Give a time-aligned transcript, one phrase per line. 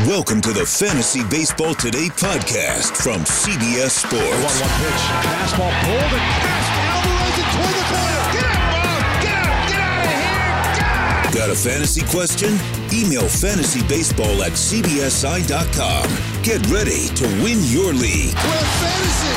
[0.00, 4.26] Welcome to the Fantasy Baseball Today podcast from CBS Sports.
[4.26, 5.02] 1 1 pitch.
[5.22, 6.66] Fastball pulled and fast.
[6.82, 8.26] Alvarez it toward the corner.
[8.34, 9.22] Get out, Bob.
[9.22, 9.70] Get out.
[9.70, 11.38] Get out of here.
[11.40, 12.58] Got a fantasy question?
[12.90, 16.06] Email fantasybaseball at cbsi.com.
[16.42, 18.34] Get ready to win your league.
[18.34, 19.30] Where fantasy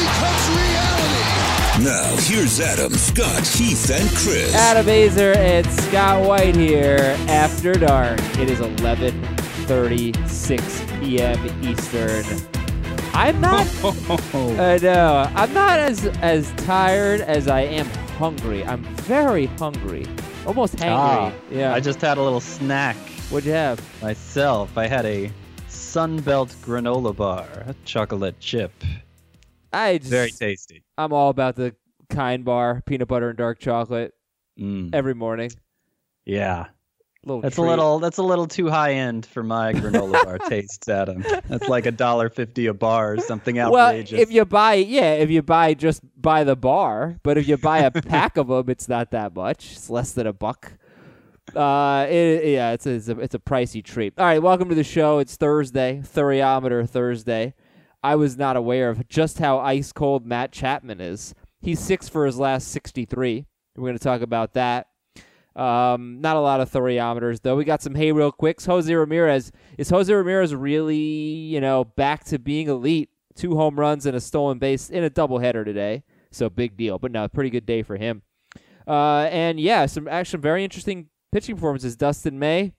[0.00, 1.84] becomes reality.
[1.84, 4.54] Now, here's Adam, Scott, Heath, and Chris.
[4.54, 8.18] Adam Aizer and Scott White here after dark.
[8.38, 8.60] It is
[9.68, 11.64] 11:36 p.m.
[11.64, 12.24] Eastern.
[13.12, 13.66] I'm not.
[14.58, 15.30] I know.
[15.34, 17.86] I'm not as as tired as I am
[18.18, 18.64] hungry.
[18.64, 20.06] I'm very hungry,
[20.46, 20.88] almost hangry.
[20.96, 21.74] Ah, yeah.
[21.74, 22.96] I just had a little snack
[23.30, 23.80] What'd you have?
[24.02, 24.76] myself.
[24.78, 25.30] I had a
[25.68, 28.72] Sunbelt granola bar, a chocolate chip.
[29.72, 30.10] I just.
[30.10, 30.82] Very tasty.
[30.96, 31.74] I'm all about the
[32.08, 34.14] kind bar, peanut butter and dark chocolate
[34.58, 35.52] Mm, every morning.
[36.24, 36.66] yeah,
[37.24, 37.64] Little that's treat.
[37.64, 41.24] a little that's a little too high end for my granola bar tastes, Adam.
[41.48, 45.28] That's like a dollar fifty a bar or something Well, if you buy, yeah, if
[45.28, 48.88] you buy just buy the bar, but if you buy a pack of them, it's
[48.88, 49.72] not that much.
[49.72, 50.74] It's less than a buck.
[51.56, 54.14] Uh, it, yeah, it's a, it's a it's a pricey treat.
[54.16, 55.18] All right, welcome to the show.
[55.18, 57.54] It's Thursday, Thuriometer Thursday.
[58.02, 61.34] I was not aware of just how ice cold Matt Chapman is.
[61.60, 63.46] He's six for his last sixty-three.
[63.76, 64.86] We're going to talk about that.
[65.58, 67.56] Um, not a lot of thuriometers though.
[67.56, 68.64] We got some hey real quicks.
[68.64, 73.10] Jose Ramirez is Jose Ramirez really you know back to being elite?
[73.34, 76.98] Two home runs and a stolen base in a doubleheader today, so big deal.
[76.98, 78.22] But no, pretty good day for him.
[78.86, 81.96] Uh, and yeah, some actually very interesting pitching performances.
[81.96, 82.72] Dustin May,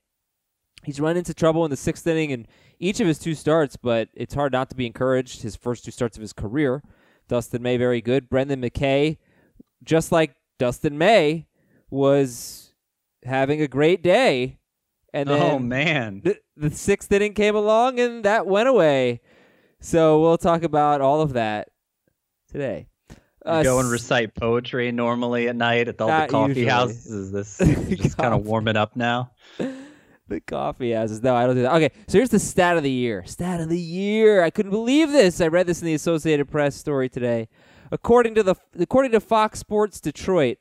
[0.83, 2.47] he's run into trouble in the sixth inning in
[2.79, 5.41] each of his two starts, but it's hard not to be encouraged.
[5.43, 6.81] His first two starts of his career,
[7.27, 8.29] Dustin May very good.
[8.29, 9.17] Brendan McKay,
[9.83, 11.45] just like Dustin May,
[11.89, 12.68] was
[13.23, 14.59] having a great day.
[15.13, 19.21] And then oh man, the, the sixth inning came along and that went away.
[19.79, 21.69] So we'll talk about all of that
[22.51, 22.87] today.
[23.45, 26.65] Uh, go and recite poetry normally at night at all the coffee usually.
[26.67, 27.07] houses.
[27.07, 27.57] Is this
[27.89, 29.31] just kind of warming up now?
[30.29, 31.21] the coffee houses.
[31.23, 31.73] No, I don't do that.
[31.75, 33.23] Okay, so here's the stat of the year.
[33.25, 34.43] Stat of the year.
[34.43, 35.41] I couldn't believe this.
[35.41, 37.49] I read this in the Associated Press story today.
[37.91, 40.57] According to the according to Fox Sports Detroit,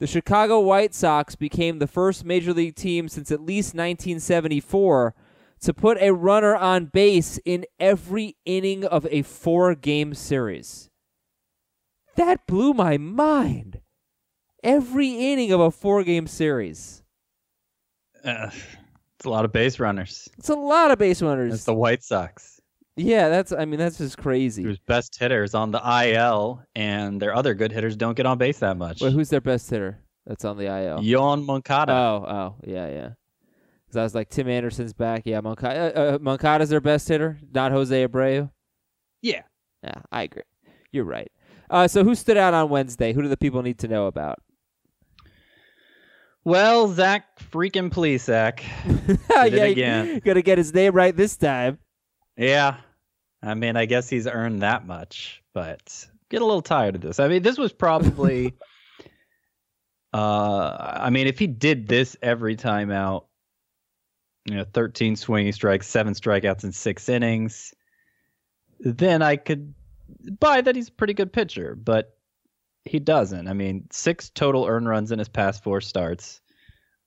[0.00, 5.14] the Chicago White Sox became the first major league team since at least 1974
[5.60, 10.88] to put a runner on base in every inning of a four-game series.
[12.16, 13.80] That blew my mind.
[14.64, 17.02] Every inning of a four-game series.
[18.24, 18.50] Uh,
[19.16, 20.30] it's a lot of base runners.
[20.38, 21.52] It's a lot of base runners.
[21.52, 22.59] It's the White Sox.
[22.96, 23.52] Yeah, that's.
[23.52, 24.62] I mean, that's just crazy.
[24.62, 28.58] whose best hitters on the IL and their other good hitters don't get on base
[28.58, 29.00] that much.
[29.00, 30.00] Wait, who's their best hitter?
[30.26, 30.98] That's on the IL.
[30.98, 31.92] Yoán Moncada.
[31.92, 33.08] Oh, oh, yeah, yeah.
[33.86, 35.22] Because I was like, Tim Anderson's back.
[35.24, 35.96] Yeah, Moncada.
[35.96, 38.50] Uh, uh, Moncada's their best hitter, not Jose Abreu.
[39.22, 39.42] yeah.
[39.82, 40.42] Yeah, I agree.
[40.92, 41.32] You're right.
[41.70, 43.14] Uh, so who stood out on Wednesday?
[43.14, 44.40] Who do the people need to know about?
[46.44, 48.62] Well, Zach freaking Plesac.
[49.30, 50.20] yeah, Did it again.
[50.24, 51.78] Gonna get his name right this time.
[52.40, 52.78] Yeah.
[53.42, 57.20] I mean, I guess he's earned that much, but get a little tired of this.
[57.20, 58.54] I mean, this was probably
[60.14, 63.26] uh I mean, if he did this every time out,
[64.46, 67.74] you know, 13 swinging strikes, 7 strikeouts in 6 innings,
[68.78, 69.74] then I could
[70.40, 72.16] buy that he's a pretty good pitcher, but
[72.86, 73.48] he doesn't.
[73.48, 76.40] I mean, 6 total earned runs in his past 4 starts.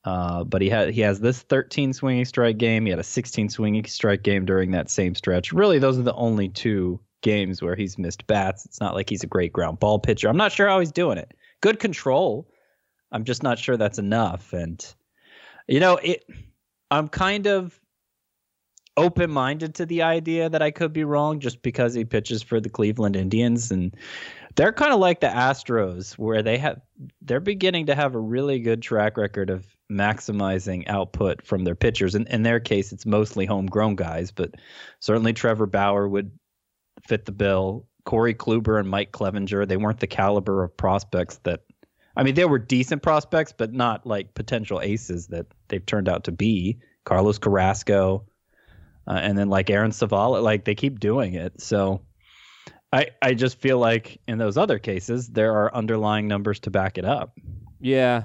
[0.05, 2.85] Uh, but he had he has this 13 swinging strike game.
[2.85, 5.53] He had a 16 swinging strike game during that same stretch.
[5.53, 8.65] Really, those are the only two games where he's missed bats.
[8.65, 10.27] It's not like he's a great ground ball pitcher.
[10.27, 11.33] I'm not sure how he's doing it.
[11.61, 12.49] Good control.
[13.13, 14.51] I'm just not sure that's enough.
[14.51, 14.85] And
[15.67, 16.25] you know, it.
[16.91, 17.79] I'm kind of
[18.97, 22.59] open minded to the idea that I could be wrong just because he pitches for
[22.59, 23.95] the Cleveland Indians and
[24.55, 26.79] they're kind of like the Astros where they have
[27.21, 32.15] they're beginning to have a really good track record of maximizing output from their pitchers.
[32.15, 34.55] And in their case, it's mostly homegrown guys, but
[34.99, 36.31] certainly Trevor Bauer would
[37.07, 37.87] fit the bill.
[38.05, 41.61] Corey Kluber and Mike Clevinger, they weren't the caliber of prospects that
[42.15, 46.25] I mean, they were decent prospects, but not like potential aces that they've turned out
[46.25, 46.79] to be.
[47.05, 48.25] Carlos Carrasco,
[49.07, 51.59] uh, and then like Aaron Civale, like they keep doing it.
[51.59, 52.01] So
[52.91, 56.97] I I just feel like in those other cases there are underlying numbers to back
[56.97, 57.37] it up.
[57.79, 58.23] Yeah.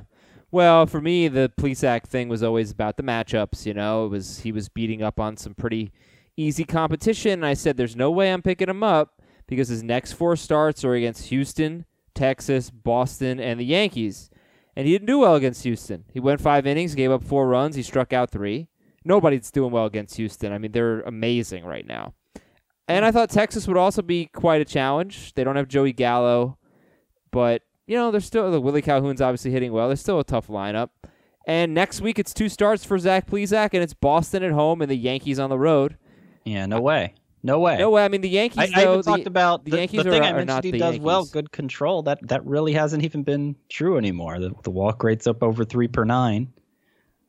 [0.51, 3.67] Well, for me, the Plesac thing was always about the matchups.
[3.67, 5.93] You know, it was he was beating up on some pretty
[6.37, 7.33] easy competition.
[7.33, 10.85] And I said, "There's no way I'm picking him up because his next four starts
[10.85, 11.85] are against Houston,
[12.15, 14.31] Texas, Boston, and the Yankees."
[14.75, 16.05] And he didn't do well against Houston.
[16.13, 18.69] He went five innings, gave up four runs, he struck out three.
[19.05, 20.53] nobody's doing well against Houston.
[20.53, 22.15] I mean, they're amazing right now.
[22.87, 25.35] And I thought Texas would also be quite a challenge.
[25.35, 26.59] They don't have Joey Gallo,
[27.31, 29.89] but you know they're still the Willie Calhoun's obviously hitting well.
[29.89, 30.91] They're still a tough lineup.
[31.47, 34.91] And next week it's two starts for Zach Plesac, and it's Boston at home and
[34.91, 35.97] the Yankees on the road.
[36.45, 37.15] Yeah, no way.
[37.43, 37.79] No way.
[37.79, 38.05] No way.
[38.05, 38.59] I mean the Yankees.
[38.59, 40.47] I, though, I even the, talked about the the, Yankees the thing are- I mentioned
[40.49, 42.03] not he does well, good control.
[42.03, 44.39] That that really hasn't even been true anymore.
[44.39, 46.53] The, the walk rate's up over three per nine.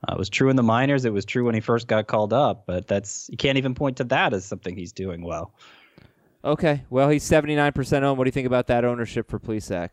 [0.08, 1.06] Uh, it was true in the minors.
[1.06, 3.98] It was true when he first got called up, but that's you can't even point
[3.98, 5.54] to that as something he's doing well.
[6.44, 6.84] Okay.
[6.90, 8.18] Well, he's seventy nine percent owned.
[8.18, 9.92] What do you think about that ownership for Plesac?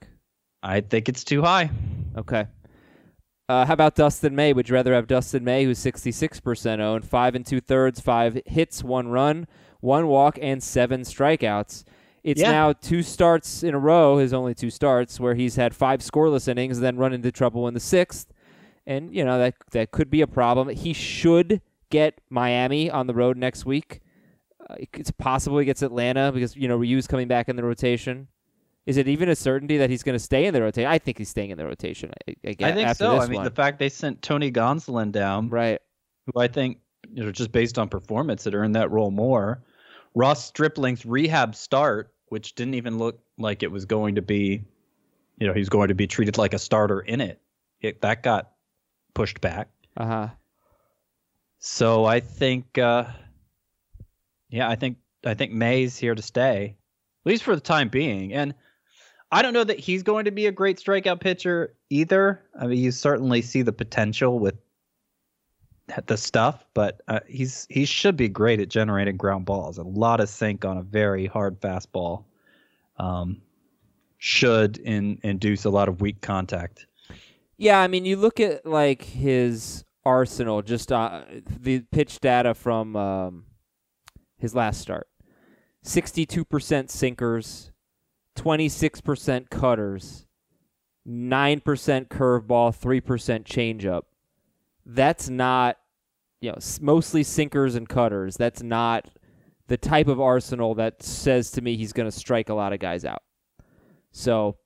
[0.66, 1.70] I think it's too high.
[2.16, 2.46] Okay.
[3.48, 4.52] Uh, how about Dustin May?
[4.52, 8.82] Would you rather have Dustin May, who's 66% owned, five and two thirds, five hits,
[8.82, 9.46] one run,
[9.80, 11.84] one walk, and seven strikeouts?
[12.24, 12.50] It's Yeah.
[12.50, 16.48] now two starts in a row, his only two starts, where he's had five scoreless
[16.48, 18.32] innings, then run into trouble in the sixth.
[18.84, 20.69] And, you know, that, that could be a problem.
[20.70, 21.60] He should
[21.90, 24.00] get Miami on the road next week.
[24.69, 28.26] Uh, it's possible he gets Atlanta because, you know, Ryu's coming back in the rotation.
[28.86, 30.88] Is it even a certainty that he's going to stay in the rotation?
[30.88, 32.12] I think he's staying in the rotation.
[32.28, 33.18] I, I, I think so.
[33.18, 33.44] I mean, one.
[33.44, 35.80] the fact they sent Tony Gonsolin down, right.
[36.26, 36.78] who I think,
[37.12, 39.62] you know, just based on performance, had earned that role more.
[40.14, 44.62] Ross Stripling's rehab start, which didn't even look like it was going to be,
[45.38, 47.40] you know, he was going to be treated like a starter in it.
[47.80, 48.52] it that got
[49.14, 49.68] pushed back.
[49.96, 50.28] Uh huh.
[51.58, 53.06] So I think, uh,
[54.48, 56.76] yeah, I think I think May's here to stay,
[57.24, 58.32] at least for the time being.
[58.32, 58.54] And
[59.32, 62.43] I don't know that he's going to be a great strikeout pitcher either.
[62.58, 64.56] I mean, you certainly see the potential with
[66.06, 69.78] the stuff, but uh, he's he should be great at generating ground balls.
[69.78, 72.25] A lot of sink on a very hard fastball
[72.99, 73.40] um,
[74.19, 76.87] should in, induce a lot of weak contact.
[77.56, 82.96] Yeah, I mean, you look at like his arsenal, just uh, the pitch data from
[82.96, 83.44] um,
[84.38, 85.08] his last start:
[85.82, 87.70] sixty-two percent sinkers,
[88.36, 90.26] twenty-six percent cutters,
[91.04, 94.02] nine percent curveball, three percent changeup.
[94.84, 95.76] That's not,
[96.40, 98.36] you know, mostly sinkers and cutters.
[98.36, 99.08] That's not
[99.68, 102.78] the type of arsenal that says to me he's going to strike a lot of
[102.78, 103.22] guys out.
[104.12, 104.56] So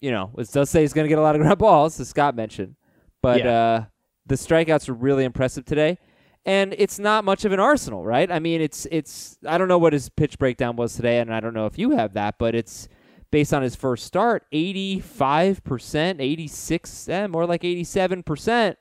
[0.00, 2.08] you know, it does say he's going to get a lot of ground balls, as
[2.08, 2.76] Scott mentioned.
[3.20, 3.50] But Yeah.
[3.50, 3.84] uh,
[4.26, 5.98] the strikeouts were really impressive today,
[6.46, 8.30] and it's not much of an arsenal, right?
[8.30, 11.40] I mean, it's it's I don't know what his pitch breakdown was today, and I
[11.40, 12.86] don't know if you have that, but it's
[13.30, 18.22] based on his first start, eighty five percent, eighty six, eh, more like eighty seven
[18.22, 18.78] percent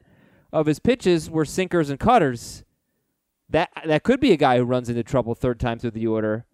[0.53, 2.63] of his pitches were sinkers and cutters.
[3.49, 6.45] That that could be a guy who runs into trouble third time through the order,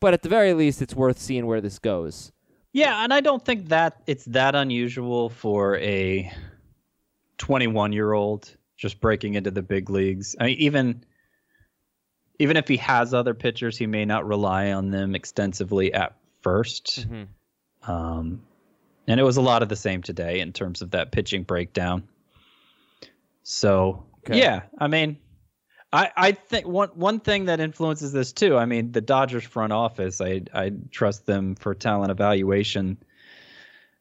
[0.00, 2.32] but at the very least, it's worth seeing where this goes.
[2.72, 6.30] Yeah, and I don't think that it's that unusual for a
[7.38, 10.36] 21 year old just breaking into the big leagues.
[10.38, 11.04] I mean, even
[12.38, 17.08] even if he has other pitchers, he may not rely on them extensively at 1st
[17.08, 17.26] Mhm.
[17.82, 18.42] Um,
[19.06, 22.06] and it was a lot of the same today in terms of that pitching breakdown.
[23.42, 24.38] So Okay.
[24.38, 25.16] yeah, I mean,
[25.92, 28.56] I I think one one thing that influences this too.
[28.58, 30.20] I mean, the Dodgers front office.
[30.20, 32.98] I I trust them for talent evaluation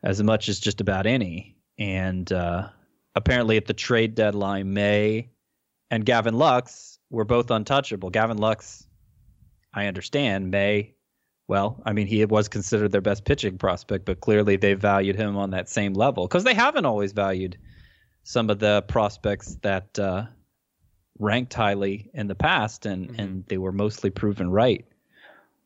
[0.03, 1.55] as much as just about any.
[1.79, 2.69] And uh,
[3.15, 5.29] apparently, at the trade deadline, May
[5.89, 8.09] and Gavin Lux were both untouchable.
[8.09, 8.85] Gavin Lux,
[9.73, 10.51] I understand.
[10.51, 10.95] May,
[11.47, 15.37] well, I mean, he was considered their best pitching prospect, but clearly they valued him
[15.37, 17.57] on that same level because they haven't always valued
[18.23, 20.25] some of the prospects that uh,
[21.19, 23.19] ranked highly in the past, and Mhm.
[23.19, 24.85] and they were mostly proven right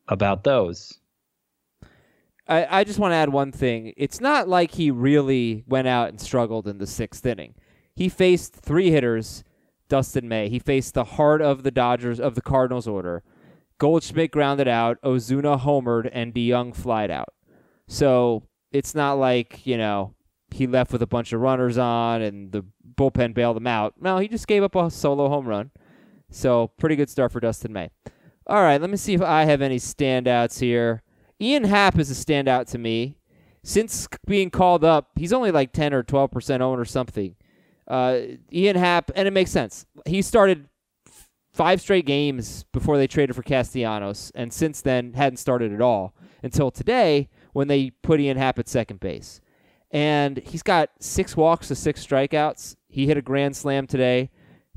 [0.08, 0.98] about those.
[2.48, 3.92] I, I just want to add one thing.
[3.96, 7.54] It's not like he really went out and struggled in the sixth inning.
[7.94, 9.44] He faced three hitters,
[9.88, 10.48] Dustin May.
[10.48, 13.22] He faced the heart of the Dodgers of the Cardinals order.
[13.82, 17.34] Goldschmidt grounded out, Ozuna homered, and DeJong flied out.
[17.88, 20.14] So it's not like, you know,
[20.52, 23.94] he left with a bunch of runners on and the bullpen bailed him out.
[24.00, 25.72] No, he just gave up a solo home run.
[26.30, 27.90] So pretty good start for Dustin May.
[28.46, 31.02] All right, let me see if I have any standouts here.
[31.40, 33.16] Ian Happ is a standout to me.
[33.64, 37.34] Since being called up, he's only like 10 or 12% owned or something.
[37.88, 38.20] Uh,
[38.52, 39.86] Ian Happ, and it makes sense.
[40.06, 40.68] He started
[41.52, 46.14] five straight games before they traded for Castellanos, and since then hadn't started at all
[46.42, 49.40] until today when they put Ian Happ at second base.
[49.90, 52.76] And he's got six walks to six strikeouts.
[52.88, 54.30] He hit a grand slam today,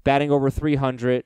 [0.03, 1.23] batting over 300.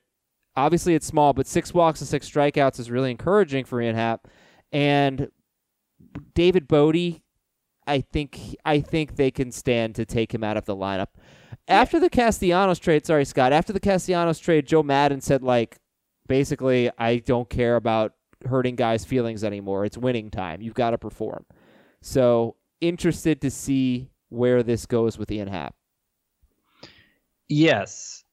[0.56, 4.28] Obviously, it's small, but six walks and six strikeouts is really encouraging for Ian Happ.
[4.72, 5.30] And
[6.36, 7.22] David Bote,
[7.90, 11.08] I think I think they can stand to take him out of the lineup.
[11.68, 15.78] after the Castellanos trade, sorry, Scott, after the Castellanos trade, Joe Maddon said, like,
[16.28, 18.14] basically, I don't care about
[18.46, 19.86] hurting guys' feelings anymore.
[19.86, 20.62] It's winning time.
[20.62, 21.46] You've got to perform.
[22.02, 25.76] So, interested to see where this goes with Ian Happ.
[27.48, 28.24] Yes.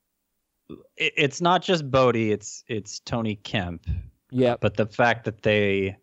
[0.97, 3.87] It's not just Bote, it's it's Tony Kemp.
[4.31, 4.61] Yep.
[4.61, 5.97] But the fact that they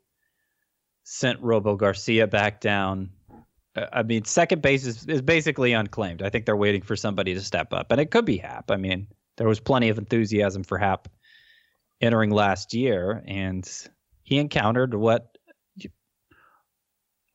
[1.04, 3.10] sent Robel Garcia back down,
[3.76, 6.22] I mean, second base is, is basically unclaimed.
[6.22, 8.70] I think they're waiting for somebody to step up, and it could be Happ.
[8.70, 11.08] I mean, there was plenty of enthusiasm for Happ
[12.02, 13.68] entering last year, and
[14.24, 15.30] he encountered what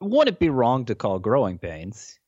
[0.01, 2.19] would it be wrong to call growing pains?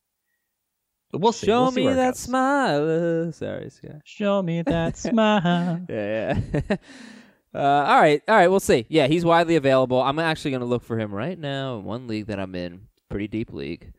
[1.12, 1.46] We'll see.
[1.46, 2.18] Show We'll see me that goes.
[2.20, 3.28] smile.
[3.28, 4.00] Uh, Sorry, Scott.
[4.04, 5.80] Show me that smile.
[5.88, 6.60] Yeah, yeah.
[7.54, 8.48] uh, all right, all right.
[8.48, 8.86] We'll see.
[8.88, 10.00] Yeah, he's widely available.
[10.00, 12.82] I'm actually going to look for him right now in one league that I'm in,
[13.08, 13.92] pretty deep league,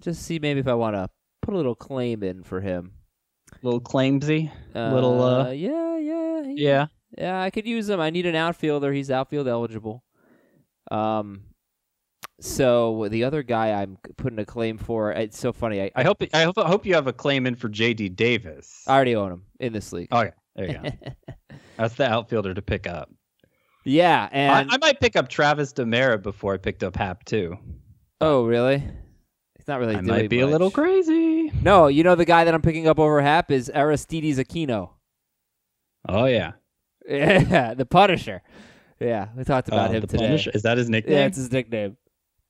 [0.00, 1.08] just see maybe if I want to
[1.42, 2.92] put a little claim in for him.
[3.62, 4.50] little claimsy.
[4.74, 6.86] Little, uh, yeah, yeah, he- Yeah.
[7.16, 7.40] yeah.
[7.40, 8.00] I could use him.
[8.00, 8.92] I need an outfielder.
[8.92, 10.02] He's outfield eligible.
[10.90, 11.42] Um,
[12.40, 15.12] so the other guy I'm putting a claim for.
[15.12, 15.80] It's so funny.
[15.82, 18.82] I, I hope I hope I hope you have a claim in for JD Davis.
[18.86, 20.12] I already own him in this league.
[20.12, 20.90] okay, there you go.
[21.78, 23.10] That's the outfielder to pick up.
[23.84, 27.56] yeah, I, and I might pick up Travis Demeritte before I picked up Happ too.
[28.20, 28.82] oh really?
[29.66, 29.96] It's not really.
[29.96, 31.50] I might be a little crazy.
[31.60, 34.90] No, you know the guy that I'm picking up over Happ is Aristides Aquino.
[36.08, 36.52] Oh yeah,
[37.08, 38.42] Yeah, the Punisher.
[39.00, 40.26] Yeah, we talked about Oh, him the today.
[40.26, 40.52] Punisher.
[40.54, 41.16] Is that his nickname?
[41.18, 41.96] Yeah, it's his nickname.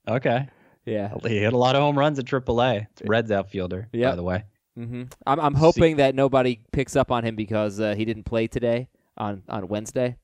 [0.06, 0.48] okay.
[0.84, 1.14] Yeah.
[1.26, 2.86] He hit a lot of home runs at AAA.
[2.92, 4.12] It's Reds outfielder, Yep.
[4.12, 4.44] by the way.
[4.78, 5.04] Mm-hmm.
[5.26, 8.88] I'm I'm hoping that nobody picks up on him because uh, he didn't play today
[9.16, 10.16] on on Wednesday.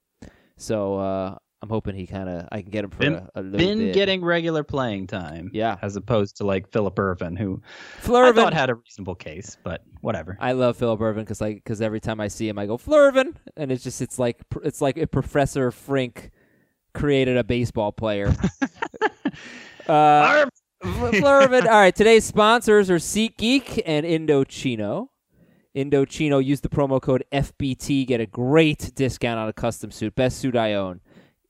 [0.59, 3.43] So uh, I'm hoping he kind of I can get him for Been- a, a
[3.43, 3.95] little Been bit.
[3.95, 5.49] getting regular playing time.
[5.55, 5.77] Yeah.
[5.81, 8.35] As opposed to like Phillip Ervin, who I Flurvin.
[8.35, 10.37] thought had a reasonable case, but whatever.
[10.41, 13.37] I love Phillip Ervin because like because every time I see him, I go Flurvin,
[13.57, 16.31] and it's just it's like it's like if Professor Frink
[16.95, 18.35] created a baseball player.
[19.89, 20.47] uh,
[20.83, 21.63] Flurvin.
[21.67, 25.09] All right, today's sponsors are SeatGeek and Indochino.
[25.77, 30.15] Indochino, use the promo code FBT, get a great discount on a custom suit.
[30.15, 31.01] Best suit I own.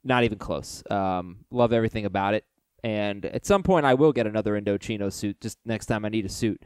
[0.04, 0.82] Not even close.
[0.90, 2.44] Um, love everything about it.
[2.84, 6.26] And at some point, I will get another Indochino suit just next time I need
[6.26, 6.60] a suit.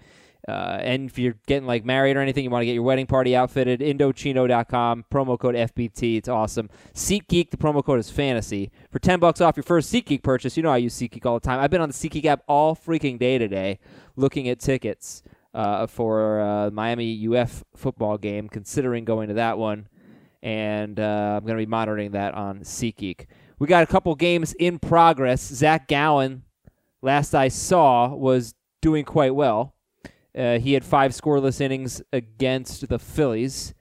[0.48, 3.06] Uh, and if you're getting like married or anything, you want to get your wedding
[3.06, 6.16] party outfitted, Indochino.com, promo code FBT.
[6.16, 6.70] It's awesome.
[6.94, 8.70] SeatGeek, the promo code is fantasy.
[8.90, 11.44] For 10 bucks off your first SeatGeek purchase, you know I use SeatGeek all the
[11.44, 11.58] time.
[11.58, 13.80] I've been on the SeatGeek app all freaking day today
[14.14, 19.88] looking at tickets uh, for uh, Miami UF football game, considering going to that one.
[20.42, 23.26] And uh, I'm going to be monitoring that on SeatGeek.
[23.58, 25.42] We got a couple games in progress.
[25.42, 26.42] Zac Gallen,
[27.02, 29.74] last I saw, was doing quite well.
[30.36, 33.72] Uh, he had five scoreless innings against the Phillies.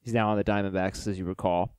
[0.00, 1.76] He's now on the Diamondbacks, as you recall.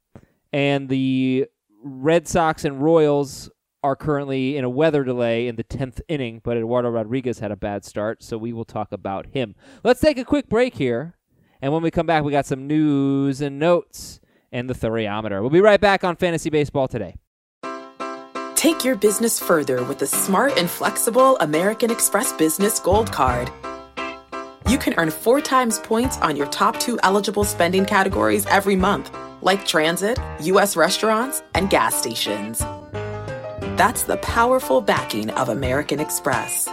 [0.54, 1.48] And the
[1.84, 3.50] Red Sox and Royals
[3.84, 7.58] are currently in a weather delay in the 10th inning, but Eduardo Rodriguez had a
[7.58, 9.56] bad start, so we will talk about him.
[9.84, 11.16] Let's take a quick break here.
[11.64, 14.20] And when we come back, we got some news and notes
[14.52, 15.40] and the thermometer.
[15.40, 17.16] We'll be right back on Fantasy Baseball today.
[18.54, 23.50] Take your business further with the smart and flexible American Express Business Gold Card.
[24.68, 29.16] You can earn four times points on your top two eligible spending categories every month,
[29.42, 30.76] like transit, U.S.
[30.76, 32.60] restaurants, and gas stations.
[33.78, 36.68] That's the powerful backing of American Express.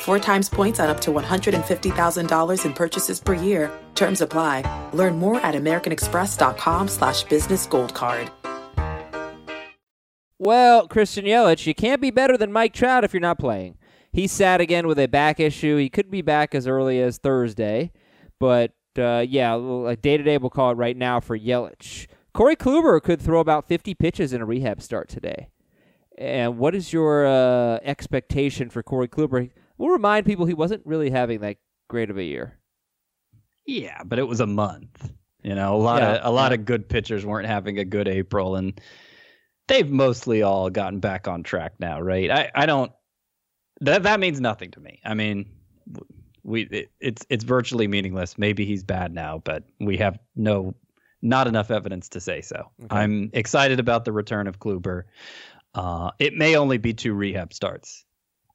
[0.00, 3.70] Four times points on up to $150,000 in purchases per year.
[3.94, 4.90] Terms apply.
[4.94, 8.30] Learn more at americanexpress.com slash business gold card.
[10.38, 13.76] Well, Christian Yelich, you can't be better than Mike Trout if you're not playing.
[14.10, 15.76] He sat again with a back issue.
[15.76, 17.92] He could be back as early as Thursday,
[18.38, 19.54] but uh, yeah,
[19.86, 22.06] a day to day we'll call it right now for Yelich.
[22.32, 25.50] Corey Kluber could throw about 50 pitches in a rehab start today.
[26.16, 29.50] And what is your uh, expectation for Corey Kluber?
[29.80, 31.56] We'll remind people he wasn't really having that
[31.88, 32.58] great of a year.
[33.66, 35.10] Yeah, but it was a month.
[35.42, 36.58] You know, a lot Yeah, of a lot yeah.
[36.58, 38.78] of good pitchers weren't having a good April, and
[39.68, 42.30] they've mostly all gotten back on track now, right?
[42.30, 42.92] I I don't
[43.80, 45.00] that that means nothing to me.
[45.02, 45.46] I mean,
[46.42, 48.36] we it, it's it's virtually meaningless.
[48.36, 50.74] Maybe he's bad now, but we have no
[51.22, 52.70] not enough evidence to say so.
[52.90, 55.04] I'm excited about the return of Kluber.
[55.74, 58.04] Uh, it may only be two rehab starts.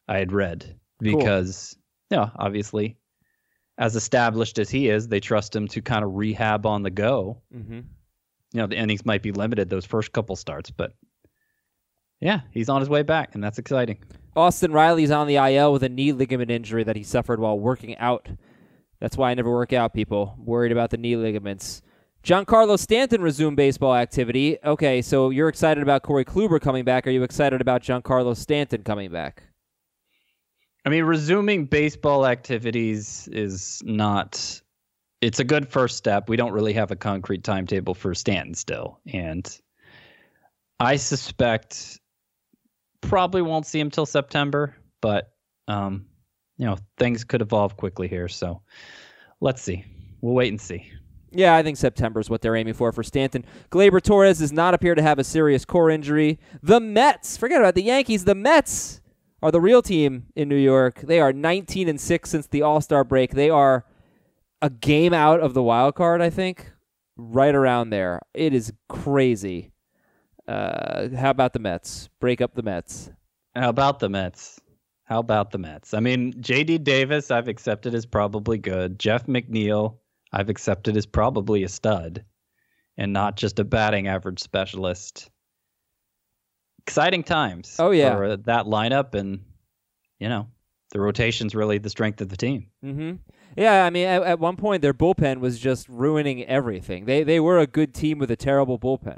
[0.07, 0.75] I had read.
[0.99, 1.77] Because
[2.09, 2.97] you know, obviously
[3.77, 7.41] as established as he is, they trust him to kind of rehab on the go.
[7.53, 7.79] Mm-hmm.
[8.53, 10.93] You know, the innings might be limited those first couple starts, but
[12.21, 13.97] yeah, he's on his way back, and that's exciting.
[14.35, 17.97] Austin Riley's on the IL with a knee ligament injury that he suffered while working
[17.97, 18.29] out
[18.99, 20.35] That's why I never work out, people.
[20.37, 21.81] Worried about the knee ligaments.
[22.23, 24.57] Giancarlo Stanton resumed baseball activity.
[24.63, 27.05] Okay, so you're excited about Corey Kluber coming back.
[27.05, 29.43] Are you excited about Giancarlo Stanton coming back?
[30.85, 34.61] I mean, resuming baseball activities is not.
[35.21, 36.29] It's a good first step.
[36.29, 39.59] We don't really have a concrete timetable for Stanton still, and
[40.79, 41.99] I suspect
[43.01, 44.75] probably won't see him till September.
[45.01, 45.31] But
[45.67, 46.05] um,
[46.57, 48.27] you know, things could evolve quickly here.
[48.27, 48.61] So
[49.41, 49.83] let's see.
[50.21, 50.91] We'll wait and see.
[51.31, 53.43] Yeah, I think September is what they're aiming for for Stanton.
[53.69, 56.39] Gleyber Torres does not appear to have a serious core injury.
[56.63, 58.23] The Mets, forget about the Yankees.
[58.23, 59.01] The Mets
[59.45, 61.01] are the real team in New York.
[61.01, 63.35] They are 19 and 6 since the All-Star break.
[63.35, 63.85] They are
[64.59, 66.71] a game out of the wild card, I think,
[67.15, 68.23] right around there.
[68.33, 69.71] It is crazy.
[70.47, 72.09] Uh, how about the Mets?
[72.19, 73.11] Break up the Mets.
[73.55, 74.59] How about the Mets?
[75.03, 75.93] How about the Mets?
[75.93, 78.97] I mean, JD Davis, I've accepted as probably good.
[78.97, 79.97] Jeff McNeil,
[80.33, 82.25] I've accepted as probably a stud
[82.97, 85.29] and not just a batting average specialist.
[86.87, 87.75] Exciting times.
[87.79, 88.15] Oh, yeah.
[88.15, 89.41] For that lineup, and,
[90.19, 90.47] you know,
[90.91, 92.67] the rotation's really the strength of the team.
[92.83, 93.13] Mm-hmm.
[93.57, 97.05] Yeah, I mean, at, at one point, their bullpen was just ruining everything.
[97.05, 99.17] They they were a good team with a terrible bullpen,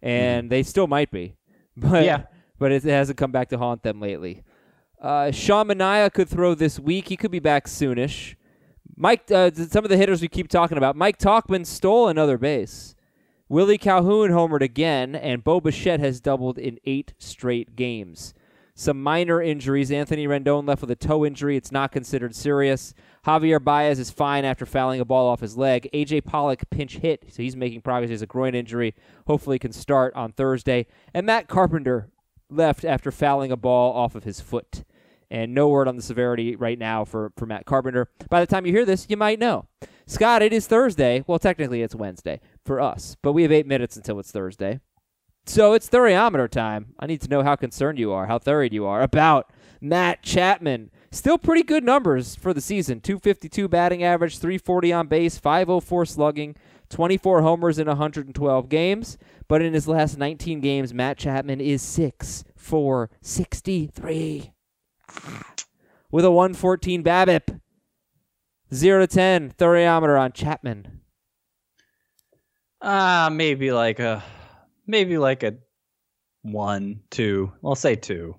[0.00, 1.36] and they still might be.
[1.76, 2.24] But Yeah.
[2.58, 4.42] but it hasn't come back to haunt them lately.
[5.00, 7.08] Uh, Sean Manaea could throw this week.
[7.08, 8.36] He could be back soonish.
[8.96, 10.94] Mike, uh, some of the hitters we keep talking about.
[10.94, 12.94] Mike Tauchman stole another base.
[13.52, 18.32] Willie Calhoun homered again, and Bo Bichette has doubled in eight straight games.
[18.74, 19.92] Some minor injuries.
[19.92, 21.58] Anthony Rendon left with a toe injury.
[21.58, 22.94] It's not considered serious.
[23.26, 25.86] Javier Baez is fine after fouling a ball off his leg.
[25.92, 28.08] AJ Pollock pinch hit, so he's making progress.
[28.08, 28.94] He has a groin injury.
[29.26, 30.86] Hopefully, can start on Thursday.
[31.12, 32.08] And Matt Carpenter
[32.48, 34.82] left after fouling a ball off of his foot.
[35.30, 38.08] And no word on the severity right now for, for Matt Carpenter.
[38.30, 39.66] By the time you hear this, you might know.
[40.06, 41.22] Scott, it is Thursday.
[41.26, 44.80] Well, technically, it's Wednesday for us, but we have eight minutes until it's Thursday.
[45.44, 46.94] So it's thuriometer time.
[47.00, 50.90] I need to know how concerned you are, how thuried you are about Matt Chapman.
[51.10, 56.56] Still pretty good numbers for the season 252 batting average, 340 on base, 504 slugging,
[56.90, 59.18] 24 homers in 112 games.
[59.48, 64.52] But in his last 19 games, Matt Chapman is 6 4 63
[66.12, 67.60] with a 114 BABIP.
[68.72, 71.01] 0 to 10 thuriometer on Chapman.
[72.82, 74.22] Ah, maybe like a
[74.86, 75.54] maybe like a
[76.42, 77.52] one, two.
[77.64, 78.36] I'll say two.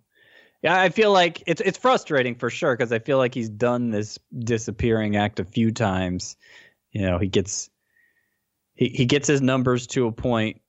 [0.61, 3.89] Yeah, I feel like it's it's frustrating for sure because I feel like he's done
[3.89, 6.35] this disappearing act a few times.
[6.91, 7.69] You know, he gets
[8.75, 10.61] he, he gets his numbers to a point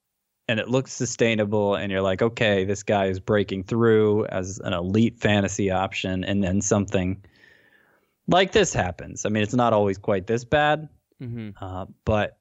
[0.47, 4.73] and it looks sustainable and you're like, okay, this guy is breaking through as an
[4.73, 7.25] elite fantasy option and then something
[8.27, 9.25] like this happens.
[9.25, 10.89] I mean, it's not always quite this bad,
[11.23, 11.65] Mm-hmm.
[11.65, 12.39] uh, but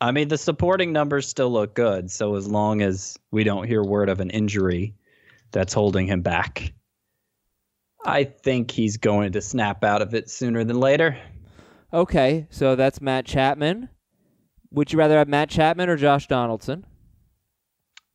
[0.00, 2.10] I mean, the supporting numbers still look good.
[2.10, 4.94] So as long as we don't hear word of an injury
[5.52, 6.72] that's holding him back,
[8.04, 11.18] I think he's going to snap out of it sooner than later.
[11.92, 13.90] Okay, so that's Matt Chapman.
[14.70, 16.86] Would you rather have Matt Chapman or Josh Donaldson?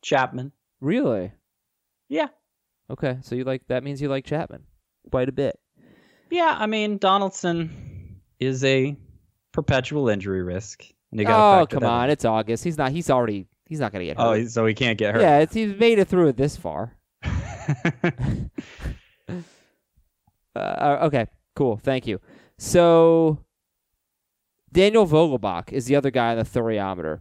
[0.02, 0.52] Chapman.
[0.80, 1.32] Really?
[2.08, 2.28] Yeah.
[2.90, 4.64] Okay, so you like that means you like Chapman
[5.10, 5.58] quite a bit.
[6.30, 6.56] Yeah.
[6.58, 8.96] I mean, Donaldson is a
[9.52, 10.84] perpetual injury risk.
[11.12, 12.10] And you gotta Oh, come on, in.
[12.10, 12.64] it's August.
[12.64, 12.92] He's not.
[12.92, 13.46] He's already.
[13.66, 14.24] He's not gonna get hurt.
[14.24, 15.20] Oh, so he can't get hurt.
[15.22, 16.96] yeah, it's, he's made it through it this far.
[20.54, 21.76] Uh, okay, cool.
[21.76, 22.18] Thank you.
[22.56, 23.44] So
[24.72, 27.20] Daniel Vogelbach is the other guy on the thuriometer.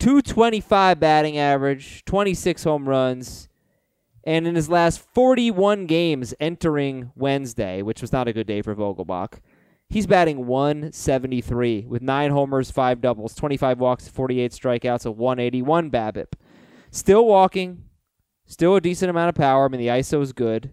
[0.00, 3.48] 225 batting average, 26 home runs,
[4.24, 8.74] and in his last 41 games entering Wednesday, which was not a good day for
[8.74, 9.38] Vogelbach,
[9.88, 16.32] he's batting 173 with 9 homers, 5 doubles, 25 walks, 48 strikeouts, a 181 BABIP.
[16.90, 17.84] Still walking,
[18.46, 19.64] still a decent amount of power.
[19.64, 20.72] I mean, the ISO is good.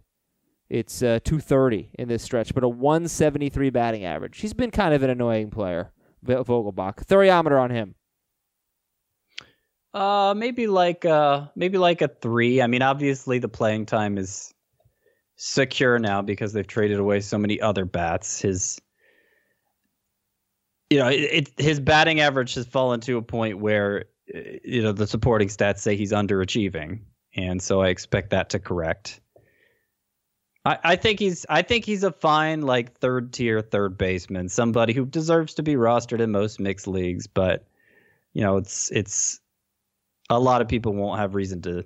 [0.70, 4.40] It's uh, 230 in this stretch, but a 173 batting average.
[4.40, 5.92] He's been kind of an annoying player,
[6.26, 7.06] Vogelbach.
[7.06, 7.96] Thuriometer on him.
[9.94, 12.62] Uh, maybe like uh, maybe like a three.
[12.62, 14.54] I mean, obviously the playing time is
[15.36, 18.40] secure now because they've traded away so many other bats.
[18.40, 18.80] His,
[20.92, 24.84] you know, it, it his batting average has fallen to a point where uh, you
[24.84, 27.00] know the supporting stats say he's underachieving,
[27.34, 29.22] and so I expect that to correct.
[30.66, 34.92] I, I think he's I think he's a fine like third tier third baseman, somebody
[34.92, 37.66] who deserves to be rostered in most mixed leagues, but
[38.34, 39.40] you know it's it's
[40.30, 41.86] a lot of people won't have reason to.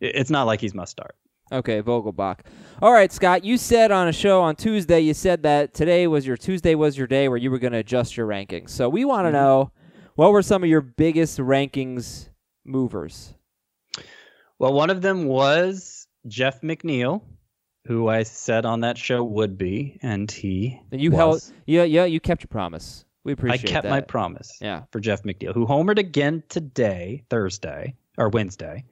[0.00, 1.14] It's not like he's must start.
[1.52, 2.40] Okay, Vogelbach.
[2.80, 3.44] All right, Scott.
[3.44, 6.96] You said on a show on Tuesday, you said that today was your Tuesday was
[6.96, 8.70] your day where you were going to adjust your rankings.
[8.70, 9.36] So we want to Mm-hmm.
[9.36, 9.70] know
[10.14, 12.28] what were some of your biggest rankings
[12.64, 13.34] movers.
[14.58, 17.22] Well, one of them was Jeff McNeil,
[17.86, 21.18] who I said on that show would be, and he And you was.
[21.18, 23.04] held, yeah, yeah, you kept your promise.
[23.24, 23.64] We appreciate.
[23.64, 23.70] It.
[23.70, 23.90] I kept that.
[23.90, 24.56] my promise.
[24.60, 24.82] Yeah.
[24.90, 28.84] for Jeff McNeil, who homered again today, Thursday or Wednesday.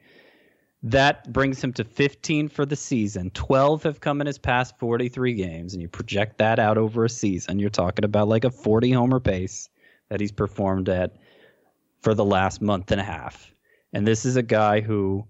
[0.83, 3.31] That brings him to 15 for the season.
[3.31, 7.11] 12 have come in his past 43 games, and you project that out over a
[7.11, 7.59] season.
[7.59, 9.69] You're talking about like a 40 homer pace
[10.09, 11.17] that he's performed at
[12.01, 13.53] for the last month and a half.
[13.93, 15.27] And this is a guy who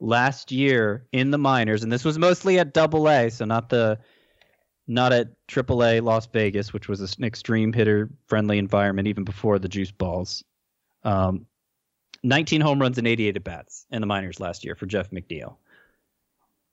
[0.00, 3.98] last year in the minors, and this was mostly at double A, so not the
[4.86, 9.58] not at triple A Las Vegas, which was an extreme hitter friendly environment even before
[9.58, 10.42] the juice balls.
[11.04, 11.46] Um,
[12.22, 15.56] 19 home runs and 88 at bats in the minors last year for Jeff McNeil.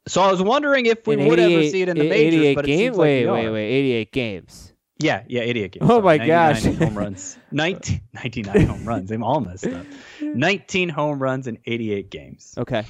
[0.07, 2.69] So I was wondering if we would ever see it in the majors, 88 but
[2.69, 3.67] it seems like wait, wait, wait.
[3.67, 4.73] 88 games.
[4.99, 5.89] Yeah, yeah, 88 games.
[5.91, 6.63] Oh my 99 gosh.
[6.79, 7.37] home runs.
[7.51, 9.11] 19, 99 home runs.
[9.11, 9.85] I'm all messed up.
[10.21, 12.85] 19 home runs in 88 games Okay,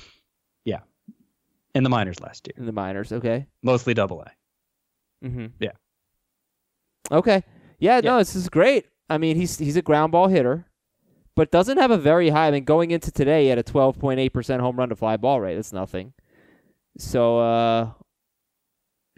[0.63, 0.79] Yeah.
[1.75, 3.11] in the minors last year, in the minors.
[3.11, 3.47] Okay.
[3.63, 4.31] mostly double A.
[5.25, 5.47] Mm-hmm.
[5.59, 5.71] Yeah.
[7.11, 7.43] Okay.
[7.79, 8.01] Yeah, Yeah.
[8.11, 8.85] No, this is great.
[9.09, 10.65] I mean, he's he's a ground ball hitter,
[11.37, 12.47] but doesn't have a very high.
[12.47, 15.39] I mean, going into today, he had a 12.8 percent home run to fly ball
[15.39, 15.53] rate.
[15.53, 16.13] That's nothing.
[16.97, 17.91] So, uh,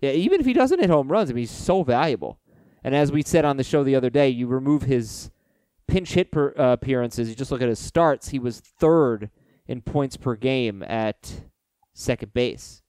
[0.02, 2.38] yeah, even if he doesn't hit home runs, I mean, he's so valuable.
[2.84, 5.32] And as we said on the show the other day, you remove his
[5.88, 7.30] pinch hit per, uh, appearances.
[7.30, 8.30] You just look at his starts.
[8.30, 9.30] He was third
[9.66, 11.44] in points per game at
[11.94, 12.82] second base.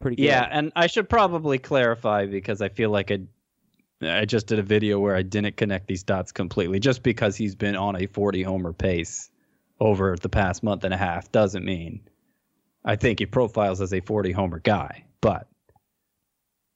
[0.00, 0.26] Pretty good.
[0.26, 3.22] Yeah, and I should probably clarify because I feel like I,
[4.02, 6.80] I just did a video where I didn't connect these dots completely.
[6.80, 9.30] Just because he's been on a 40 homer pace
[9.78, 12.00] over the past month and a half doesn't mean
[12.84, 15.04] I think he profiles as a 40 homer guy.
[15.20, 15.48] But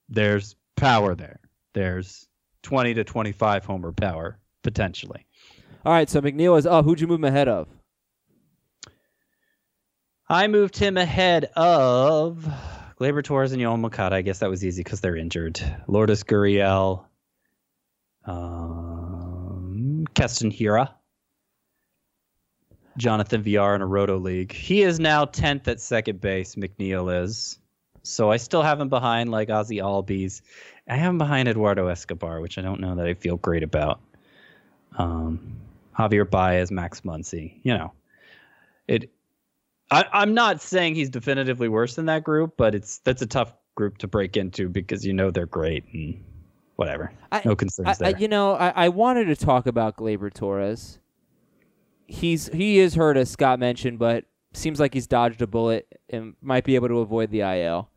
[0.08, 1.40] there's power there.
[1.72, 2.28] There's
[2.62, 5.26] 20 to 25 homer power potentially.
[5.84, 6.08] All right.
[6.08, 6.84] So McNeil is up.
[6.84, 7.68] Who'd you move him ahead of?
[10.28, 12.48] I moved him ahead of
[12.98, 14.16] Gleyber Torres and Yoel Moncada.
[14.16, 15.60] I guess that was easy because they're injured.
[15.86, 17.04] Lourdes Gurriel,
[18.26, 20.90] um, Keston Hiura,
[22.96, 24.52] Jonathan Villar in a Roto League.
[24.52, 27.58] He is now 10th at second base, McNeil is.
[28.02, 30.42] So I still have him behind like Ozzie Albies.
[30.88, 34.00] I have him behind Eduardo Escobar, which I don't know that I feel great about.
[34.98, 35.56] Um,
[35.98, 37.60] Javier Baez, Max Muncy.
[37.62, 37.92] You know,
[38.86, 39.10] it
[39.90, 43.52] I, I'm not saying he's definitively worse than that group, but it's that's a tough
[43.74, 46.22] group to break into because you know they're great and
[46.76, 47.12] whatever.
[47.32, 48.20] I- no concerns I, I, there.
[48.20, 50.98] you know, I, I wanted to talk about Gleyber Torres.
[52.06, 56.34] He's he is hurt, as Scott mentioned, but seems like he's dodged a bullet and
[56.42, 57.88] might be able to avoid the IL.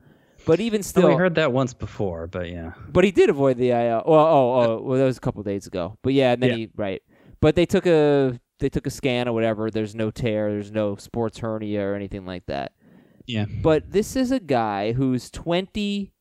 [0.45, 2.71] But even Oh, still, we heard that once before, but yeah.
[2.89, 4.03] but he did avoid the IL.
[4.07, 5.97] Well, oh, oh, well, that was a couple days ago.
[6.03, 6.55] But yeah, and then Yeah.
[6.55, 7.01] he right.
[7.41, 9.69] But they took a they took a scan or whatever.
[9.69, 10.49] There's no tear.
[10.51, 12.71] There's no sports hernia or anything like that.
[13.25, 13.45] Yeah.
[13.61, 16.11] But this is a guy who's 21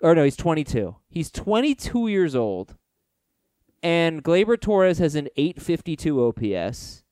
[0.00, 0.96] or no, he's 22.
[1.08, 2.76] He's 22 years old.
[3.82, 7.02] And Gleyber Torres has an 852 OPS.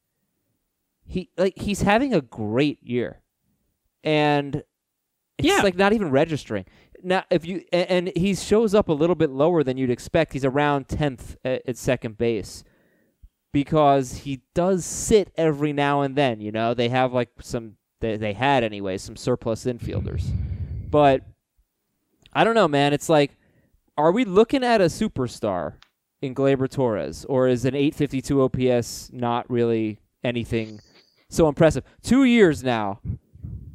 [1.04, 3.22] He like he's having a great year.
[4.04, 4.62] And
[5.36, 5.62] it's Yeah.
[5.62, 6.64] like not even registering.
[7.02, 10.32] Now if you and he shows up a little bit lower than you'd expect.
[10.32, 12.62] He's around 10th at, at second base
[13.52, 16.40] because he does sit every now and then.
[16.40, 20.24] You know, they have like some they, they had anyway some surplus infielders,
[20.88, 21.22] but
[22.32, 22.92] I don't know, man.
[22.92, 23.36] It's like,
[23.96, 25.74] are we looking at a superstar
[26.22, 30.80] in Gleyber Torres, or is an 852 OPS not really anything
[31.28, 31.84] so impressive?
[32.02, 33.00] Two years now.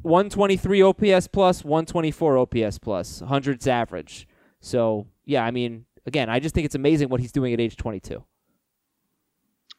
[0.02, 4.28] 123 OPS plus, 124 OPS plus, hundreds average.
[4.60, 7.76] So, yeah, I mean, again, I just think it's amazing what he's doing at age
[7.76, 8.22] 22.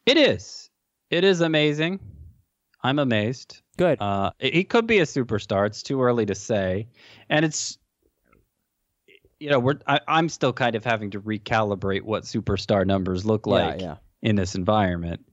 [0.04, 0.68] It is.
[1.10, 2.00] It is amazing.
[2.82, 3.62] I'm amazed.
[3.78, 4.00] Good.
[4.00, 5.66] Uh, he could be a superstar.
[5.66, 6.88] It's too early to say,
[7.30, 7.78] and it's
[9.40, 13.46] you know we're I, I'm still kind of having to recalibrate what superstar numbers look
[13.46, 13.96] like yeah.
[14.22, 15.24] in this environment.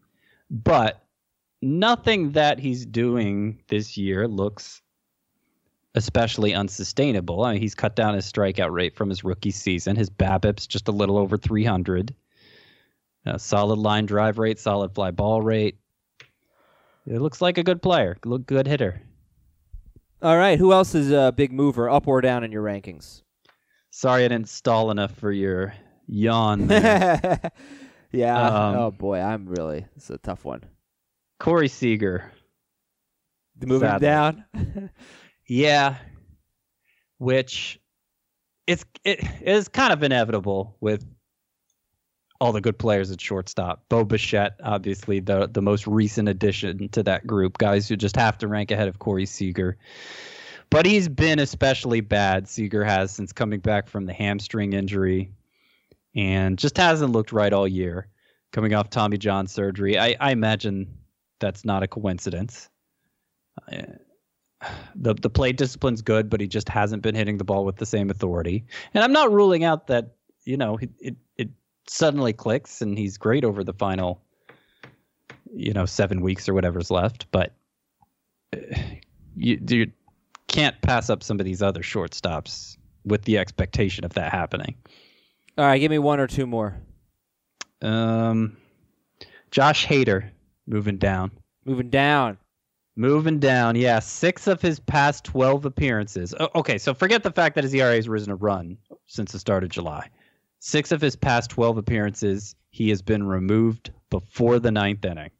[0.50, 1.04] But
[1.62, 4.82] nothing that he's doing this year looks
[5.96, 7.44] especially unsustainable.
[7.44, 9.96] I mean, he's cut down his strikeout rate from his rookie season.
[9.96, 12.14] His BABIP's just a little over 300.
[13.26, 15.78] Uh, solid line drive rate, solid fly ball rate.
[17.08, 19.02] It looks like a good player, look good hitter.
[20.22, 20.60] All right.
[20.60, 23.22] Who else is a big mover, up or down in your rankings?
[23.96, 25.74] Sorry I didn't stall enough for your
[26.06, 26.68] yawn.
[26.70, 27.40] yeah.
[28.42, 29.86] Um, oh boy, I'm really.
[29.96, 30.64] It's a tough one.
[31.40, 32.30] Corey Seager.
[33.66, 34.06] Moving Sadly.
[34.06, 34.46] down.
[35.48, 35.98] Yeah,
[37.20, 37.80] which
[38.66, 41.06] it's it is kind of inevitable with
[42.42, 43.86] all the good players at shortstop.
[43.88, 48.40] Bo Bichette, obviously the the most recent addition to that group, guys who just have
[48.40, 49.78] to rank ahead of Corey Seager.
[50.70, 52.48] But he's been especially bad.
[52.48, 55.32] Seager has since coming back from the hamstring injury,
[56.16, 58.08] and just hasn't looked right all year.
[58.52, 60.88] Coming off Tommy John surgery, I, I imagine
[61.40, 62.70] that's not a coincidence.
[63.72, 63.82] Uh,
[64.96, 67.86] the the play discipline's good, but he just hasn't been hitting the ball with the
[67.86, 68.66] same authority.
[68.94, 71.50] And I'm not ruling out that you know it it, it
[71.88, 74.22] suddenly clicks and he's great over the final
[75.54, 77.28] you know seven weeks or whatever's left.
[77.32, 77.54] But
[78.54, 78.60] uh,
[79.36, 79.92] you you
[80.56, 84.76] can't pass up some of these other shortstops with the expectation of that happening.
[85.58, 86.78] All right, give me one or two more.
[87.82, 88.56] Um,
[89.52, 90.30] Josh Hader
[90.66, 91.32] moving down.
[91.66, 92.38] Moving down.
[92.96, 94.00] Moving down, yeah.
[94.00, 96.34] Six of his past 12 appearances.
[96.40, 99.40] O- okay, so forget the fact that his ERA has risen a run since the
[99.40, 100.10] start of July.
[100.60, 105.32] Six of his past 12 appearances, he has been removed before the ninth inning.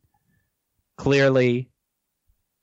[0.98, 1.70] Clearly,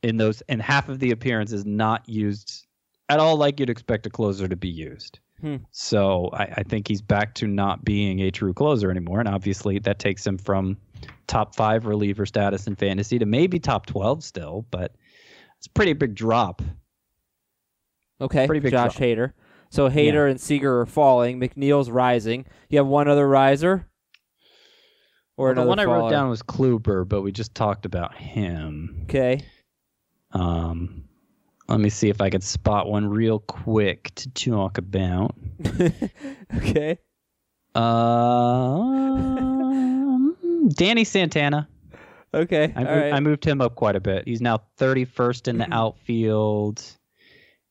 [0.02, 2.66] in those, and half of the appearance is not used
[3.08, 5.18] at all like you'd expect a closer to be used.
[5.40, 5.56] Hmm.
[5.72, 9.20] So I, I think he's back to not being a true closer anymore.
[9.20, 10.76] And obviously, that takes him from
[11.26, 14.94] top five reliever status in fantasy to maybe top 12 still, but
[15.58, 16.62] it's a pretty big drop.
[18.20, 19.02] Okay, Pretty big Josh drop.
[19.02, 19.32] Hader.
[19.70, 21.40] So Hader and Seager are falling.
[21.40, 22.46] McNeil's rising.
[22.68, 23.88] You have one other riser,
[25.36, 28.14] or Well, the another one I wrote down was Kluber, but we just talked about
[28.14, 29.00] him.
[29.04, 29.44] Okay.
[30.32, 31.04] Um,
[31.68, 35.34] let me see if I could spot one real quick to talk about.
[36.56, 36.98] okay.
[37.74, 40.36] Um,
[40.74, 41.68] Danny Santana.
[42.34, 42.72] Okay.
[42.74, 43.12] I, All mo- right.
[43.12, 44.26] I moved him up quite a bit.
[44.26, 46.82] He's now 31st in the outfield,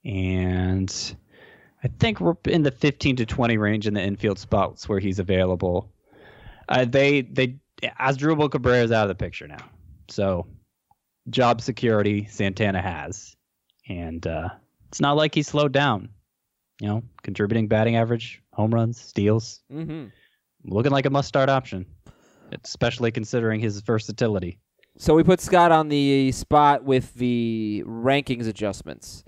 [0.06, 1.16] and
[1.84, 5.20] I think we're in the 15 to 20 range in the infield spots where he's
[5.20, 5.92] available.
[6.70, 7.58] Uh, they they
[8.00, 9.66] Asdrubal Cabrera is out of the picture now,
[10.08, 10.48] so
[11.32, 13.36] job security Santana has,
[13.90, 14.50] and uh,
[14.90, 16.10] it's not like he's slowed down.
[16.80, 20.08] You know, contributing batting average, home runs, steals, mm-hmm.
[20.66, 21.86] looking like a must-start option,
[22.64, 24.60] especially considering his versatility.
[24.98, 29.24] So we put Scott on the spot with the rankings adjustments.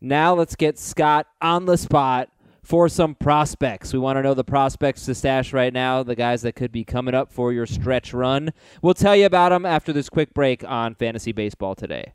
[0.00, 2.28] Now let's get Scott on the spot
[2.66, 3.92] for some prospects.
[3.92, 6.84] We want to know the prospects to stash right now, the guys that could be
[6.84, 8.52] coming up for your stretch run.
[8.82, 12.14] We'll tell you about them after this quick break on Fantasy Baseball today.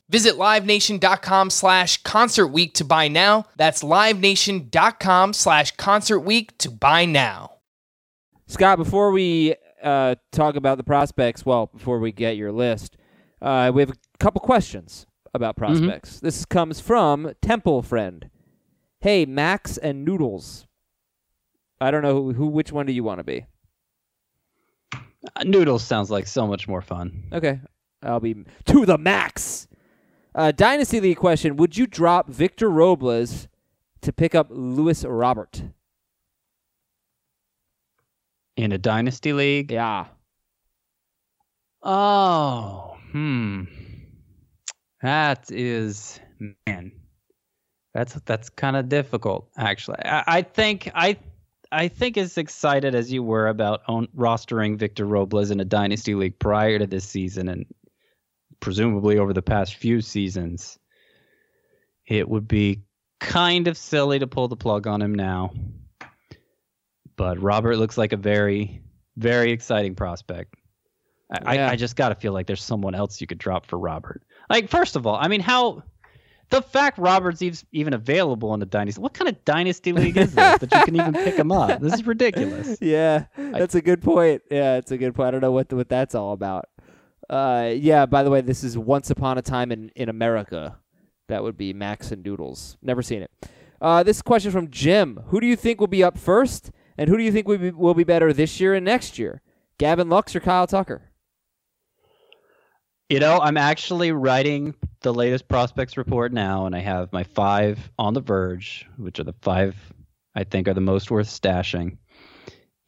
[0.11, 3.45] Visit livenation.com slash concert week to buy now.
[3.55, 7.53] That's livenation.com slash concert week to buy now.
[8.45, 12.97] Scott, before we uh, talk about the prospects, well, before we get your list,
[13.41, 16.19] uh, we have a couple questions about prospects.
[16.19, 18.29] This comes from Temple Friend.
[18.99, 20.67] Hey, Max and Noodles.
[21.79, 23.45] I don't know who, who which one do you want to be?
[24.93, 27.23] Uh, Noodles sounds like so much more fun.
[27.31, 27.61] Okay,
[28.03, 29.69] I'll be to the max.
[30.33, 33.47] Uh, Dynasty League question: Would you drop Victor Robles
[34.01, 35.63] to pick up Luis Robert?
[38.55, 39.71] In a dynasty league?
[39.71, 40.05] Yeah.
[41.83, 43.63] Oh, hmm.
[45.01, 46.19] That is
[46.67, 46.91] man.
[47.93, 49.99] That's that's kind of difficult, actually.
[50.05, 51.17] I, I think I
[51.71, 56.15] I think as excited as you were about own, rostering Victor Robles in a dynasty
[56.15, 57.65] league prior to this season, and
[58.61, 60.79] presumably over the past few seasons,
[62.07, 62.83] it would be
[63.19, 65.51] kind of silly to pull the plug on him now.
[67.17, 68.81] But Robert looks like a very,
[69.17, 70.55] very exciting prospect.
[71.31, 71.67] I, Yeah.
[71.67, 74.23] I, I just got to feel like there's someone else you could drop for Robert.
[74.49, 75.83] Like, first of all, I mean, how
[76.51, 79.01] the fact Robert's even available in the dynasty.
[79.01, 81.79] What kind of dynasty league is this that you can even pick him up?
[81.79, 82.77] This is ridiculous.
[82.81, 84.41] Yeah, that's a good point.
[84.51, 85.29] Yeah, it's a good point.
[85.29, 86.65] I don't know what what that's all about.
[87.31, 88.05] Uh, yeah.
[88.05, 90.77] By the way, this is Once Upon a Time in in America.
[91.29, 92.77] That would be Max and Doodles.
[92.81, 93.31] Never seen it.
[93.79, 97.17] Uh, this question from Jim: Who do you think will be up first, and who
[97.17, 99.41] do you think will be, will be better this year and next year?
[99.77, 101.03] Gavin Lux or Kyle Tucker?
[103.09, 107.91] You know, I'm actually writing the latest prospects report now, and I have my five
[107.97, 109.75] on the verge, which are the five
[110.35, 111.97] I think are the most worth stashing.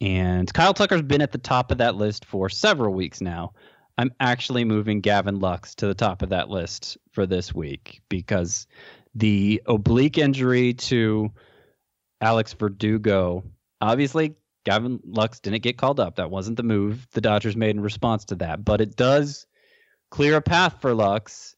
[0.02, 3.54] And Kyle Tucker's been at the top of that list for several weeks now.
[3.98, 8.68] I'm actually moving Gavin Lux to the top of that list for this week because
[9.14, 11.32] the oblique injury to
[12.20, 13.44] Alex Verdugo,
[13.82, 16.16] obviously Gavin Lux didn't get called up.
[16.16, 17.08] That wasn't the move.
[17.12, 19.46] The Dodgers made in response to that, but it does
[20.10, 21.56] clear a path for Lux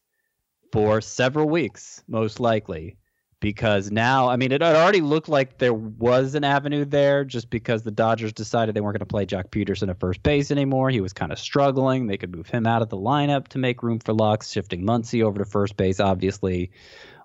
[0.72, 2.98] for several weeks, most likely
[3.40, 7.82] because now, I mean, it already looked like there was an avenue there just because
[7.82, 10.88] the Dodgers decided they weren't going to play Joc Pederson at first base anymore.
[10.90, 12.06] He was kind of struggling.
[12.06, 15.22] They could move him out of the lineup to make room for Lux, shifting Muncy
[15.22, 16.00] over to first base.
[16.00, 16.70] Obviously,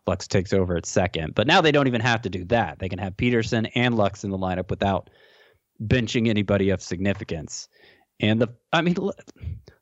[0.05, 1.33] Lux takes over at second.
[1.33, 2.79] But now they don't even have to do that.
[2.79, 5.09] They can have Peterson and Lux in the lineup without
[5.81, 7.69] benching anybody of significance.
[8.19, 8.95] And the, I mean,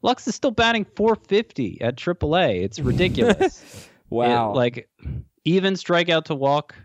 [0.02, 2.64] Lux is still batting 450 at AAA.
[2.64, 3.90] It's ridiculous.
[4.10, 4.52] wow.
[4.52, 4.90] It, like
[5.46, 6.76] even strikeout to walk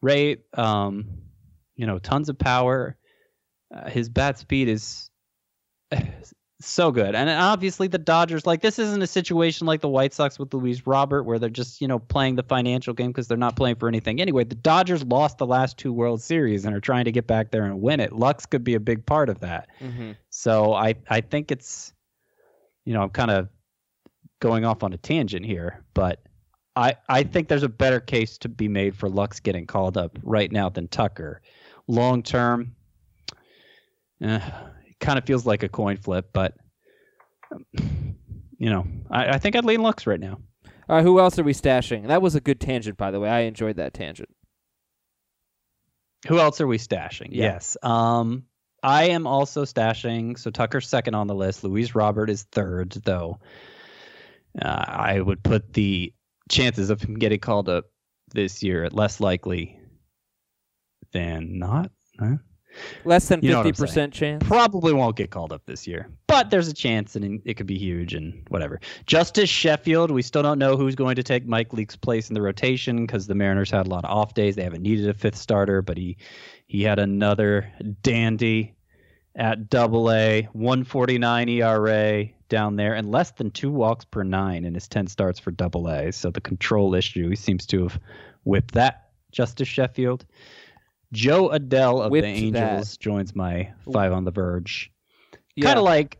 [0.00, 0.42] rate.
[0.54, 1.06] Um,
[1.76, 2.96] you know, tons of power.
[3.74, 5.10] Uh, his bat speed is
[6.60, 7.14] so good.
[7.14, 10.86] And obviously the Dodgers like this isn't a situation like the White Sox with Luis
[10.86, 13.88] Robert where they're just, you know, playing the financial game because they're not playing for
[13.88, 14.20] anything.
[14.20, 17.50] Anyway, the Dodgers lost the last two World Series and are trying to get back
[17.50, 18.12] there and win it.
[18.12, 19.68] Lux could be a big part of that.
[19.80, 20.12] Mm-hmm.
[20.30, 21.92] So I I think it's
[22.84, 23.48] you know, I'm kind of
[24.40, 26.20] going off on a tangent here, but
[26.74, 30.18] I, I think there's a better case to be made for Lux getting called up
[30.22, 31.42] right now than Tucker.
[31.86, 32.74] Long term,
[34.22, 34.40] eh,
[34.86, 36.54] it kind of feels like a coin flip, but
[38.58, 40.38] you know, I, I think I'd lean Lux right now.
[40.88, 42.08] All right, who else are we stashing?
[42.08, 43.28] That was a good tangent, by the way.
[43.28, 44.30] I enjoyed that tangent.
[46.28, 47.28] Who else are we stashing?
[47.30, 47.54] Yeah.
[47.54, 47.76] Yes.
[47.82, 48.44] Um,
[48.82, 50.38] I am also stashing.
[50.38, 51.64] So Tucker's second on the list.
[51.64, 53.40] Luis Robert is third, though.
[54.60, 56.12] Uh, I would put the
[56.50, 57.86] chances of him getting called up
[58.34, 59.78] this year at less likely
[61.12, 61.90] than not.
[62.18, 62.36] Huh?
[63.04, 64.42] Less than You know what fifty percent chance.
[64.46, 67.76] Probably won't get called up this year, but there's a chance, and it could be
[67.76, 68.80] huge, and whatever.
[69.06, 72.40] Justus Sheffield, we still don't know who's going to take Mike Leake's place in the
[72.40, 74.56] rotation because the Mariners had a lot of off days.
[74.56, 76.16] They haven't needed a fifth starter, but he
[76.66, 77.70] he had another
[78.02, 78.74] dandy
[79.36, 84.74] at Double A, 149 ERA down there, and less than two walks per nine in
[84.74, 86.12] his 10 starts for Double A.
[86.12, 87.98] So the control issue, he seems to have
[88.44, 89.08] whipped that.
[89.32, 90.26] Justus Sheffield.
[91.14, 93.00] Jo Adell of Whipped the Angels that.
[93.00, 94.92] joins my five on the verge.
[95.56, 95.64] Yeah.
[95.64, 96.18] Kind of like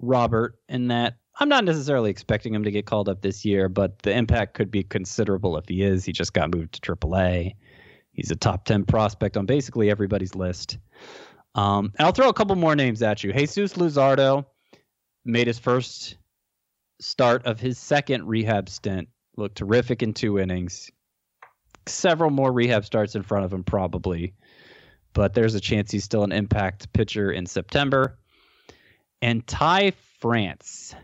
[0.00, 3.98] Robert in that I'm not necessarily expecting him to get called up this year, but
[4.00, 6.06] the impact could be considerable if he is.
[6.06, 7.54] He just got moved to AAA.
[8.12, 10.78] He's a top 10 prospect on basically everybody's list.
[11.54, 13.32] Um, and I'll throw a couple more names at you.
[13.32, 14.46] Jesus Luzardo
[15.24, 16.16] made his first
[17.00, 19.08] start of his second rehab stint.
[19.36, 20.90] Looked terrific in two innings.
[21.86, 24.34] Several more rehab starts in front of him, probably.
[25.12, 28.18] But there's a chance he's still an impact pitcher in September.
[29.22, 30.94] And Ty France,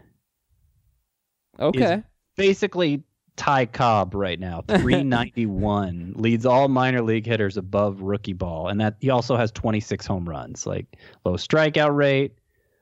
[1.58, 2.02] okay.
[2.36, 3.02] basically
[3.36, 8.96] Ty Cobb right now, 391, leads all minor league hitters above rookie ball, and that
[9.00, 10.86] he also has 26 home runs, like
[11.24, 12.32] low strikeout rate,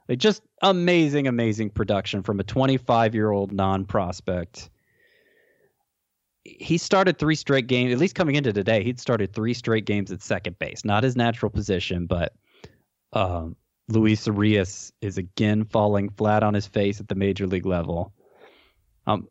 [0.08, 4.70] like just amazing, amazing production from a 25 year old non prospect.
[6.44, 10.12] He started three straight games, at least coming into today, he'd started three straight games
[10.12, 12.34] at second base, not his natural position, but
[13.14, 13.56] um,
[13.88, 18.12] Luis Urias is again falling flat on his face at the major league level.
[19.06, 19.28] Um,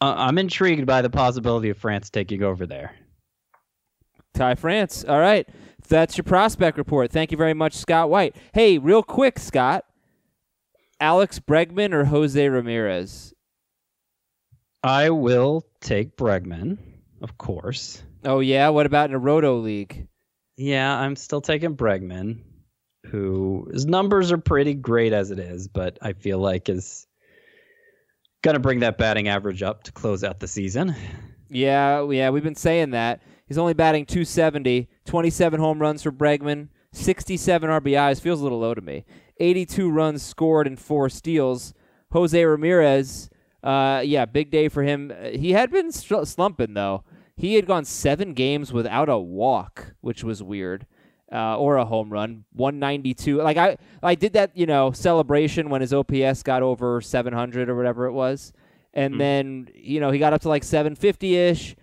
[0.00, 2.96] I'm intrigued by the possibility of France taking over there.
[4.34, 5.04] Ty France.
[5.04, 5.48] All right.
[5.88, 7.10] That's your prospect report.
[7.10, 8.34] Thank you very much, Scott White.
[8.52, 9.84] Hey, real quick, Scott.
[11.02, 13.34] Alex Bregman or Jose Ramirez?
[14.84, 16.78] I will take Bregman,
[17.20, 18.00] of course.
[18.24, 18.68] Oh yeah.
[18.68, 20.06] What about in a Roto league?
[20.56, 22.42] Yeah, I'm still taking Bregman,
[23.06, 27.08] who his numbers are pretty great as it is, but I feel like is
[28.44, 30.94] to bring that batting average up to close out the season.
[31.48, 33.22] Yeah, yeah, we've been saying that.
[33.46, 38.20] He's only batting 270, 27 home runs for Bregman, 67 RBIs.
[38.20, 39.04] Feels a little low to me.
[39.42, 41.74] 82 runs scored and four steals.
[42.12, 43.28] Jose Ramirez,
[43.62, 45.12] uh, yeah, big day for him.
[45.12, 47.04] Uh, He had been slumping though.
[47.36, 50.86] He had gone seven games without a walk, which was weird,
[51.32, 52.44] uh, or a home run.
[52.52, 53.38] 192.
[53.38, 57.74] Like I, I did that, you know, celebration when his OPS got over 700 or
[57.74, 58.52] whatever it was,
[58.94, 61.74] and then you know he got up to like 750 ish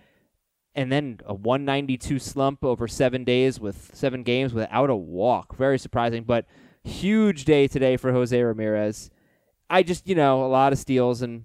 [0.76, 5.56] and then a 192 slump over seven days with seven games without a walk.
[5.56, 6.46] Very surprising, but
[6.84, 9.10] huge day today for Jose Ramirez.
[9.68, 11.44] I just you know a lot of steals and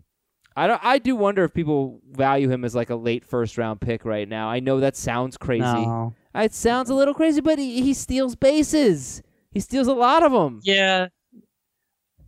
[0.58, 0.84] I don't.
[0.84, 4.28] I do wonder if people value him as like a late first round pick right
[4.28, 4.48] now.
[4.48, 5.64] I know that sounds crazy.
[5.64, 6.14] No.
[6.34, 9.22] It sounds a little crazy, but he, he steals bases.
[9.52, 10.62] He steals a lot of them.
[10.64, 11.08] Yeah.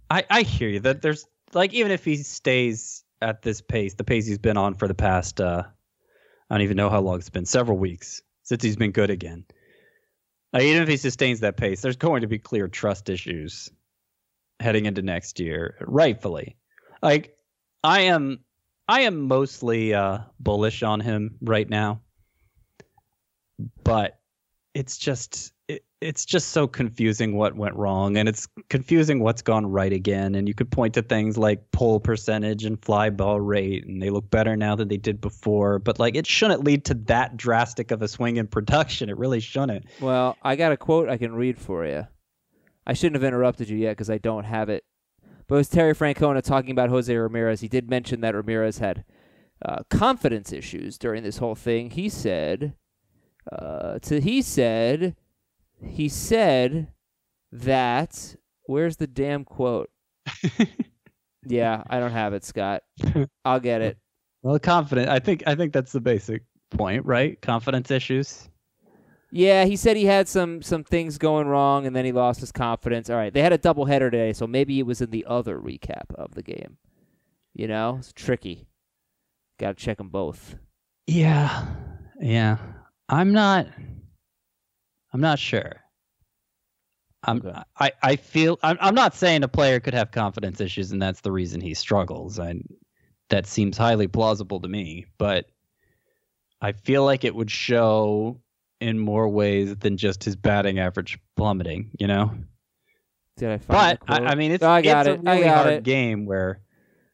[0.10, 0.82] I I hear you.
[0.82, 4.74] That there's like even if he stays at this pace, the pace he's been on
[4.74, 5.64] for the past uh
[6.50, 9.46] I don't even know how long it's been, several weeks since he's been good again.
[10.54, 13.70] Like, even if he sustains that pace, there's going to be clear trust issues
[14.60, 16.58] heading into next year, rightfully.
[17.02, 17.38] Like
[17.84, 18.40] I am
[18.88, 22.02] I am mostly uh bullish on him right now.
[23.84, 24.20] But
[24.74, 29.66] it's just it, it's just so confusing what went wrong and it's confusing what's gone
[29.66, 33.86] right again and you could point to things like pull percentage and fly ball rate
[33.86, 36.94] and they look better now than they did before but like it shouldn't lead to
[36.94, 39.58] that drastic of a swing in production it really shouldn't
[40.00, 42.08] Well, I got a quote I can read for you.
[42.86, 44.86] I shouldn't have interrupted you yet because I don't have it.
[45.48, 47.62] But it was Terry Francona talking about Jose Ramirez.
[47.62, 49.04] He did mention that Ramirez had
[49.66, 51.90] uh, confidence issues during this whole thing.
[51.90, 52.76] He said,
[53.52, 55.16] uh, to, he said,
[55.84, 56.88] he said
[57.52, 58.36] that.
[58.66, 59.90] Where's the damn quote?
[61.46, 62.84] yeah, I don't have it, Scott.
[63.46, 63.98] I'll get it.
[64.44, 68.50] well confident i think i think that's the basic point right confidence issues
[69.32, 72.52] Yeah, he said he had some some things going wrong, and then he lost his
[72.54, 73.10] confidence.
[73.10, 76.14] All right, they had a doubleheader today, so maybe it was in the other recap
[76.16, 76.78] of the game.
[77.54, 78.68] You know, it's tricky.
[79.60, 80.56] Got to check them both.
[81.08, 81.66] yeah
[82.22, 82.58] yeah
[83.10, 83.68] i'm not
[85.18, 85.82] i'm not sure
[87.24, 87.60] I'm, Okay.
[87.80, 91.22] I, I feel I'm, I'm not saying a player could have confidence issues and that's
[91.22, 92.40] the reason he struggles.
[92.40, 92.62] I,
[93.30, 95.48] that seems highly plausible to me, but
[96.62, 98.40] I feel like it would show
[98.80, 102.32] in more ways than just his batting average plummeting, you know?
[103.38, 104.22] Did I find But?
[104.22, 105.28] I, I mean, it's, Oh, I got it's it.
[105.28, 105.84] a I really got hard it.
[105.84, 106.62] game where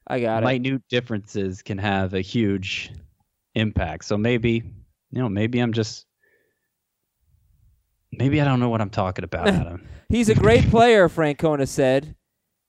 [0.06, 0.48] I got it.
[0.48, 2.92] minute differences can have a huge
[3.56, 4.04] impact.
[4.04, 4.64] So maybe,
[5.12, 6.06] you know, maybe I'm just,
[8.18, 9.88] maybe I don't know what I'm talking about, Adam.
[10.10, 12.16] He's a great player, Francona said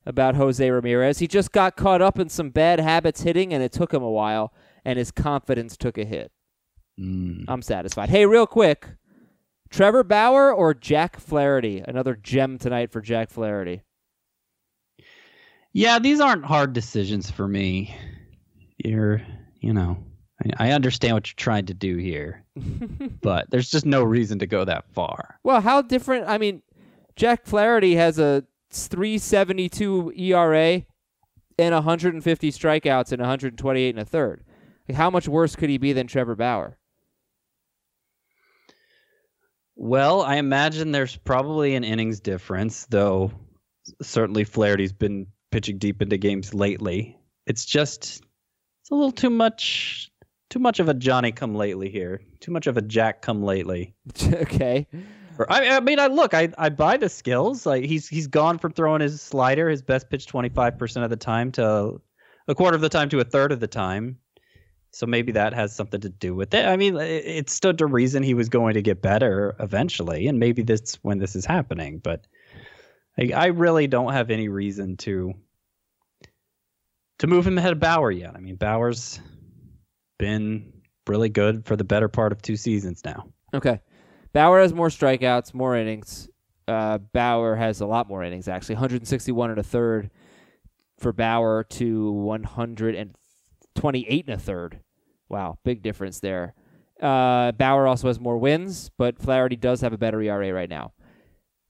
[0.07, 1.19] about Jose Ramirez.
[1.19, 4.11] He just got caught up in some bad habits hitting, and it took him a
[4.11, 4.53] while,
[4.85, 6.31] and his confidence took a hit.
[7.01, 7.45] Mm.
[7.49, 8.11] I'm satisfied.
[8.11, 8.89] Hey, real quick,
[9.71, 11.83] Trevor Bauer or Jack Flaherty?
[11.87, 13.83] Another gem tonight for Jack Flaherty.
[15.73, 17.97] Yeah, these aren't hard decisions for me.
[18.79, 19.23] You're,
[19.61, 19.99] you know,
[20.59, 22.45] I, understand what you're trying to do here,
[23.23, 25.39] but there's just no reason to go that far.
[25.43, 26.29] Well, how different?
[26.29, 26.63] I mean,
[27.17, 30.83] Jack Flaherty has a 372 ERA
[31.59, 34.45] and 150 strikeouts and 128 and a third.
[34.89, 36.79] Like, how much worse could he be than Trevor Bauer?
[39.77, 43.33] Well, I imagine there's probably an innings difference, though
[44.03, 47.19] certainly Flaherty's been pitching deep into games lately.
[47.47, 48.23] It's just
[48.83, 50.11] it's a little too much
[50.51, 52.21] too much of a Johnny come lately here.
[52.41, 53.95] Too much of a Jack come lately.
[54.33, 54.87] okay.
[55.39, 57.67] Or- I, I mean, I look, I, I buy the skills.
[57.67, 61.11] Like he's he's gone from throwing his slider, his best pitch, twenty five percent of
[61.11, 62.01] the time, to
[62.47, 64.19] a quarter of the time to a third of the time.
[64.93, 66.65] So maybe that has something to do with it.
[66.67, 70.39] I mean, it, it stood to reason he was going to get better eventually, and
[70.39, 71.99] maybe that's when this is happening.
[71.99, 72.27] But
[73.19, 75.35] I, I really don't have any reason to
[77.19, 78.35] to move him ahead of Bauer yet.
[78.37, 79.21] I mean, Bauer's
[80.19, 80.73] been
[81.07, 83.29] really good for the better part of two seasons now.
[83.53, 83.81] Okay.
[84.33, 86.29] Bauer has more strikeouts, more innings.
[86.67, 88.77] Uh, Bauer has a lot more innings, actually.
[88.77, 90.11] 161 and a third
[90.99, 94.81] for Bauer to 128 and a third.
[95.29, 96.55] Wow, big difference there.
[97.01, 100.93] Uh, Bauer also has more wins, but Flaherty does have a better ERA right now.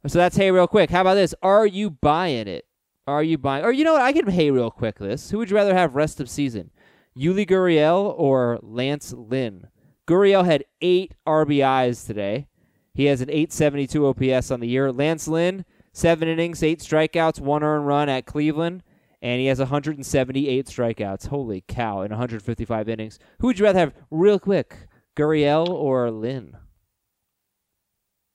[0.07, 0.91] So that's hey real quick.
[0.91, 1.35] How about this?
[1.43, 2.67] Are you buying it?
[3.07, 3.65] Are you buying?
[3.65, 4.03] Or you know what?
[4.03, 5.31] I can hey real quick this.
[5.31, 6.71] Who would you rather have rest of season?
[7.19, 9.69] Yuli Gurriel or Lance Lynn?
[10.07, 12.49] Gurriel had eight RBIs today.
[12.93, 14.93] He has an 872 OPS on the year.
[14.93, 18.83] Lance Lynn, seven innings, eight strikeouts, one earned run at Cleveland,
[19.23, 21.27] and he has 178 strikeouts.
[21.27, 23.19] Holy cow, in 155 innings.
[23.41, 24.77] Who would you rather have, real quick,
[25.17, 26.57] Gurriel or Lynn?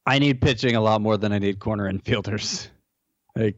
[0.05, 2.69] I need pitching a lot more than I need corner infielders.
[3.35, 3.57] Like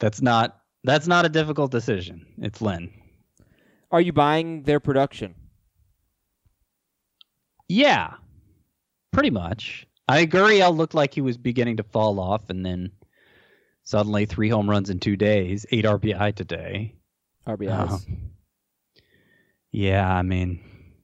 [0.00, 2.26] that's not that's not a difficult decision.
[2.42, 2.90] It's Lynn.
[3.90, 5.34] Are you buying their production?
[7.68, 8.14] Yeah,
[9.12, 9.86] pretty much.
[10.08, 12.90] I Gurriel looked like he was beginning to fall off, and then
[13.84, 16.94] suddenly three home runs in two days, eight RBI today.
[17.46, 17.90] RBIs.
[17.92, 18.30] Um,
[19.72, 20.60] yeah, I mean,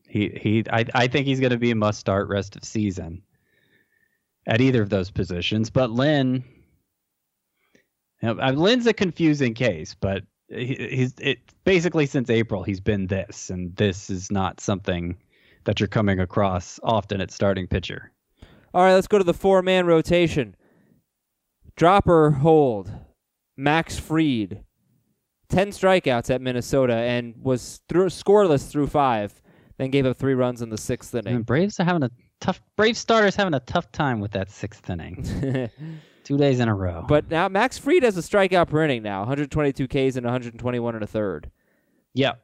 [0.09, 0.65] he he.
[0.71, 3.23] I I think he's going to be a must start rest of season
[4.47, 5.71] at either of those positions.
[5.71, 6.45] But Lynn,
[8.23, 13.07] You know, uh, Lynn's a confusing case, but he's it basically since April he's been
[13.07, 15.17] this, and this is not something
[15.65, 18.13] that you're coming across often at starting pitcher.
[18.73, 20.55] All right, let's go to the four man rotation.
[21.77, 22.91] Dropper hold.
[23.57, 24.63] Max Fried,
[25.49, 29.41] 10 strikeouts at Minnesota and was through, scoreless through five,
[29.79, 31.43] then gave up three runs in the sixth And inning.
[31.43, 32.61] Braves are having a tough.
[32.77, 35.71] Brave starters having a tough time with that sixth inning.
[36.27, 37.05] Two days in a row.
[37.07, 41.05] but now Max Fried has a strikeout per inning now 122 Ks and 121 and
[41.05, 41.51] a third.
[42.15, 42.43] Yep.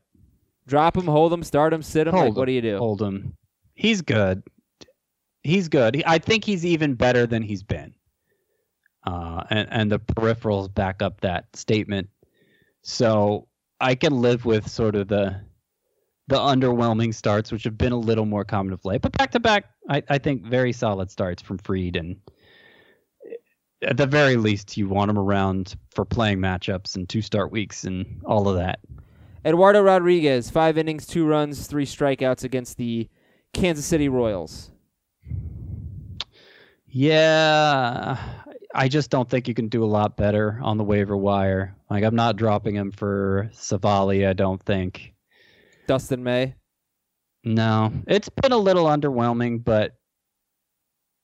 [0.68, 2.14] Drop him, hold him, start him, sit him.
[2.14, 2.78] hold Like, what do you do?
[2.78, 3.37] Hold him.
[3.74, 4.45] He's good.
[5.43, 5.97] He's good.
[5.97, 7.93] He- I think he's even better than he's been.
[9.05, 12.09] Uh, and and the peripherals back up that statement.
[12.83, 13.49] So
[13.80, 15.41] I can live with sort of the
[16.28, 19.03] the underwhelming starts, which have been a little more common of late.
[19.03, 22.16] But back to back, I, I think very solid starts from Fried, and
[23.83, 27.85] at the very least, you want him around for playing matchups and two start weeks
[27.85, 28.80] and all of that.
[29.45, 33.09] Eduardo Rodriguez, five innings, two runs, three strikeouts against the
[33.53, 34.70] Kansas City Royals.
[36.87, 38.18] Yeah,
[38.74, 41.74] I just don't think you can do a lot better on the waiver wire.
[41.91, 44.28] Like I'm not dropping him for Civale.
[44.28, 45.14] I don't think.
[45.87, 46.55] Dustin May.
[47.45, 49.97] No, it's been a little underwhelming, but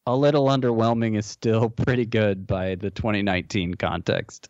[0.08, 4.48] a little underwhelming is still pretty good by the 2019 context.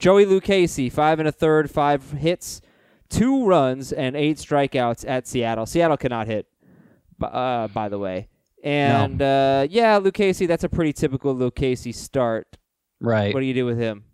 [0.00, 2.60] Joey Lucchesi, five and a third, five hits,
[3.08, 5.66] two runs, and eight strikeouts at Seattle.
[5.66, 6.46] Seattle cannot hit,
[7.22, 8.28] uh, by the way.
[8.64, 12.56] And uh, yeah, Lucchesi, that's a pretty typical Lucchesi start.
[13.00, 13.32] Right.
[13.32, 14.04] What do you do with him?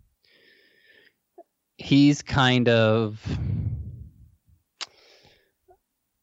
[1.77, 3.19] He's kind of,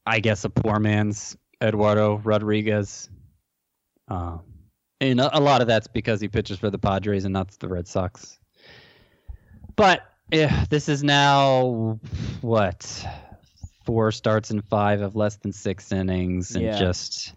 [0.06, 3.10] I guess, a poor man's Eduardo Rodriguez.
[4.08, 4.38] Uh,
[5.10, 7.68] and a, a lot of that's because he pitches for the Padres and not the
[7.68, 8.38] Red Sox.
[9.76, 11.98] But yeah, this is now
[12.40, 13.06] what
[13.84, 16.78] four starts in five of less than six innings, and Yeah.
[16.78, 17.34] just.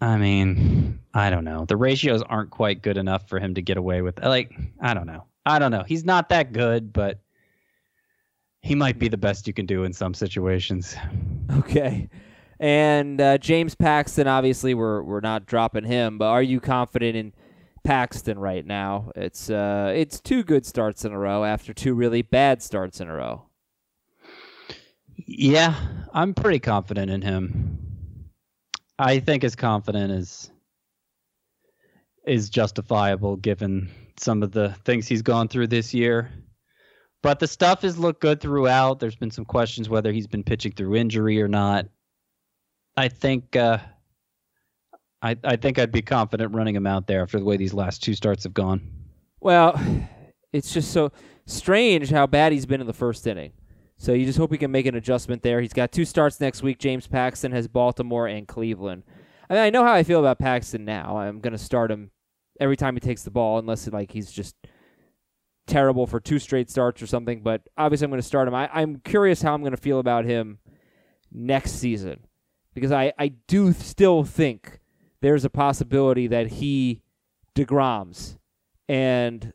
[0.00, 1.64] I mean, I don't know.
[1.64, 4.22] The ratios aren't quite good enough for him to get away with.
[4.22, 5.24] Like, I don't know.
[5.46, 5.84] I don't know.
[5.86, 7.20] He's not that good, but
[8.62, 10.96] he might be the best you can do in some situations.
[11.50, 12.10] Okay.
[12.60, 17.32] And uh, James Paxton, obviously, we're we're not dropping him, but are you confident in
[17.84, 19.10] Paxton right now?
[19.16, 23.08] It's uh, it's two good starts in a row after two really bad starts in
[23.08, 23.46] a row.
[25.16, 25.74] Yeah,
[26.12, 27.78] I'm pretty confident in him.
[28.98, 30.50] I think his confidence as
[32.26, 36.30] is justifiable given some of the things he's gone through this year.
[37.22, 39.00] But the stuff has looked good throughout.
[39.00, 41.86] There's been some questions whether he's been pitching through injury or not.
[42.96, 43.78] I think uh,
[45.22, 48.02] I I think I'd be confident running him out there after the way these last
[48.02, 48.80] two starts have gone.
[49.40, 49.80] Well,
[50.52, 51.12] it's just so
[51.46, 53.52] strange how bad he's been in the first inning.
[53.98, 55.60] So you just hope he can make an adjustment there.
[55.60, 56.78] He's got two starts next week.
[56.78, 59.02] James Paxton has Baltimore and Cleveland.
[59.48, 61.18] I mean, I know how I feel about Paxton now.
[61.18, 62.10] I'm going to start him
[62.58, 64.56] every time he takes the ball, unless like he's just
[65.66, 67.42] terrible for two straight starts or something.
[67.42, 68.54] But obviously, I'm going to start him.
[68.54, 70.60] I, I'm curious how I'm going to feel about him
[71.30, 72.24] next season
[72.74, 74.78] because I, I do still think
[75.20, 77.02] there's a possibility that he
[77.54, 78.38] degroms
[78.88, 79.52] and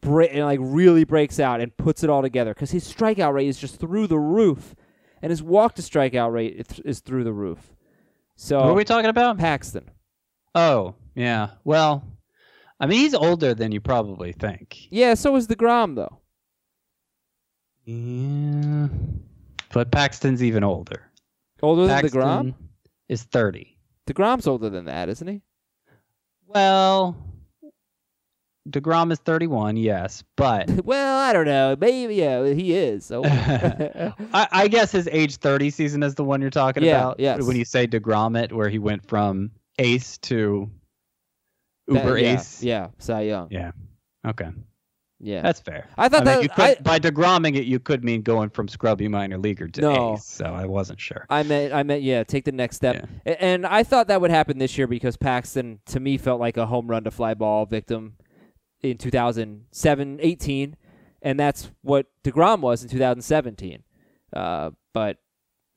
[0.00, 3.48] break and like really breaks out and puts it all together because his strikeout rate
[3.48, 4.74] is just through the roof,
[5.22, 7.74] and his walk to strikeout rate is- is through the roof.
[8.36, 9.38] So What are we talking about?
[9.38, 9.90] Paxton,
[10.54, 11.52] Oh, yeah.
[11.64, 12.04] Well,
[12.78, 14.88] I mean, he's older than you probably think.
[14.90, 15.14] yeah.
[15.14, 16.18] So is Degrom though.
[17.84, 18.88] Yeah.
[19.72, 21.10] But Paxton's even older.
[21.62, 22.54] Older than Paxton Degrom.
[23.08, 23.76] is 30.
[24.08, 25.42] Degrom's older than that, isn't he?
[26.46, 27.16] Well,
[28.68, 31.76] DeGrom is 31, yes, but well, I don't know.
[31.78, 33.04] Maybe yeah, he is.
[33.04, 37.20] So I, I guess his age 30 season is the one you're talking Yeah, about.
[37.20, 37.42] yes.
[37.44, 40.70] When you say DeGrom it, where he went from ace to
[41.88, 42.62] That- uber yeah, ace.
[42.62, 43.48] Yeah, Cy Young.
[43.50, 43.72] Yeah.
[44.26, 44.48] Okay.
[45.18, 45.40] Yeah.
[45.40, 45.88] That's fair.
[45.96, 48.50] I thought I mean, that you could, I, by DeGromming it, you could mean going
[48.50, 50.14] from scrubby minor leaguer to No.
[50.14, 50.24] ace.
[50.26, 51.24] So I wasn't sure.
[51.30, 53.08] I meant, I meant, yeah, take the next step.
[53.24, 56.58] A- And I thought that would happen this year because Paxton, to me, felt like
[56.58, 58.16] a home run to fly ball victim
[58.82, 60.76] in 2007 18.
[61.22, 63.82] And that's what DeGrom was in 2017.
[64.34, 65.16] Uh, but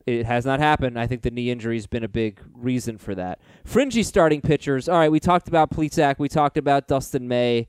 [0.06, 1.00] it has not happened.
[1.00, 3.40] I think the knee injury has been a big reason for that.
[3.64, 4.90] Fringy starting pitchers.
[4.90, 6.16] All right, we talked about Plesac.
[6.20, 7.68] We talked about Dustin May.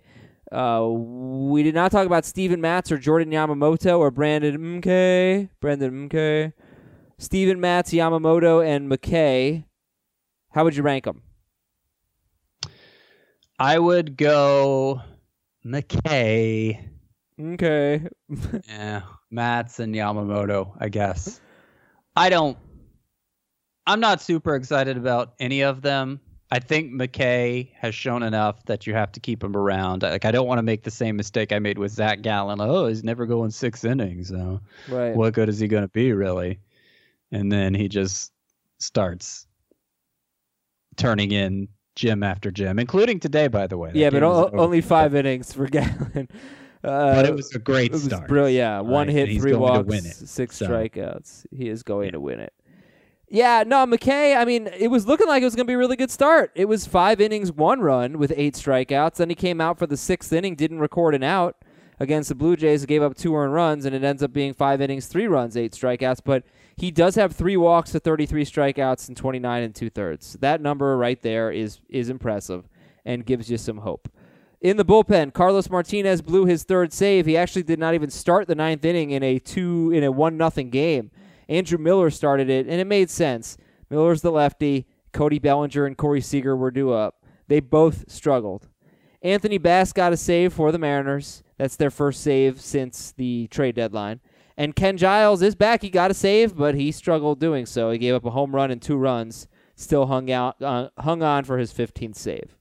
[0.50, 5.48] Uh, we did not talk about Steven Matz or Jordan Yamamoto or Brandon McKay.
[5.60, 6.52] Brandon McKay.
[7.18, 9.64] Steven Matz, Yamamoto, and McKay.
[10.50, 11.22] How would you rank them?
[13.58, 15.02] I would go
[15.64, 16.86] McKay.
[17.40, 18.06] Okay.
[18.68, 21.40] Yeah, Matz and Yamamoto, I guess.
[22.14, 22.58] I don't.
[23.86, 26.20] I'm not super excited about any of them.
[26.52, 30.02] I think McKay has shown enough that you have to keep him around.
[30.02, 32.60] Like I don't want to make the same mistake I made with Zac Gallen.
[32.60, 34.28] Oh, he's never going six innings.
[34.30, 35.14] So Right.
[35.14, 36.58] what good is he going to be really?
[37.30, 38.32] And then he just
[38.78, 39.46] starts
[40.96, 43.92] turning in gym after gym, including today, by the way.
[43.92, 46.28] That yeah, but o- only five innings for Gallen.
[46.82, 48.26] Uh, But it was a great it was start.
[48.28, 48.56] brilliant.
[48.56, 49.94] Yeah, one Right, hit, three walks,
[50.26, 50.66] six so.
[50.66, 51.46] strikeouts.
[51.52, 52.52] He is going to win it.
[53.32, 54.36] Yeah, no, McKay.
[54.36, 56.50] I mean, it was looking like it was going to be a really good start.
[56.56, 59.16] It was five innings, one run with eight strikeouts.
[59.16, 61.56] Then he came out for the sixth inning, didn't record an out
[62.00, 64.80] against the Blue Jays, gave up two earned runs, and it ends up being five
[64.80, 66.22] innings, three runs, eight strikeouts.
[66.24, 66.42] But
[66.76, 70.32] he does have three walks to 33 strikeouts and 29 and two thirds.
[70.40, 72.68] That number right there is is impressive
[73.04, 74.08] and gives you some hope.
[74.60, 77.26] In the bullpen, Carlos Martinez blew his third save.
[77.26, 80.36] He actually did not even start the ninth inning in a two in a one
[80.36, 81.12] nothing game.
[81.50, 83.58] Andrew Miller started it, and it made sense.
[83.90, 84.86] Miller's the lefty.
[85.12, 87.24] Cody Bellinger and Corey Seager were due up.
[87.48, 88.68] They both struggled.
[89.20, 91.42] Anthony Bass got a save for the Mariners.
[91.58, 94.20] That's their first save since the trade deadline.
[94.56, 95.82] And Ken Giles is back.
[95.82, 97.90] He got a save, but he struggled doing so.
[97.90, 99.48] He gave up a home run and two runs.
[99.74, 102.56] Still hung out, uh, hung on for his 15th save.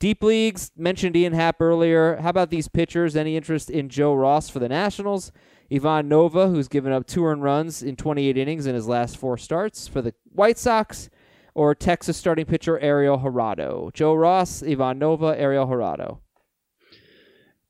[0.00, 2.16] Deep leagues mentioned Ian Happ earlier.
[2.16, 3.14] How about these pitchers?
[3.14, 5.30] Any interest in Joe Ross for the Nationals?
[5.72, 9.36] Ivan Nova, who's given up two earned runs in 28 innings in his last four
[9.38, 11.10] starts for the White Sox,
[11.54, 13.92] or Texas starting pitcher Ariel Jurado.
[13.92, 16.18] Joe Ross, Ivan Nova, Ariel Jurado.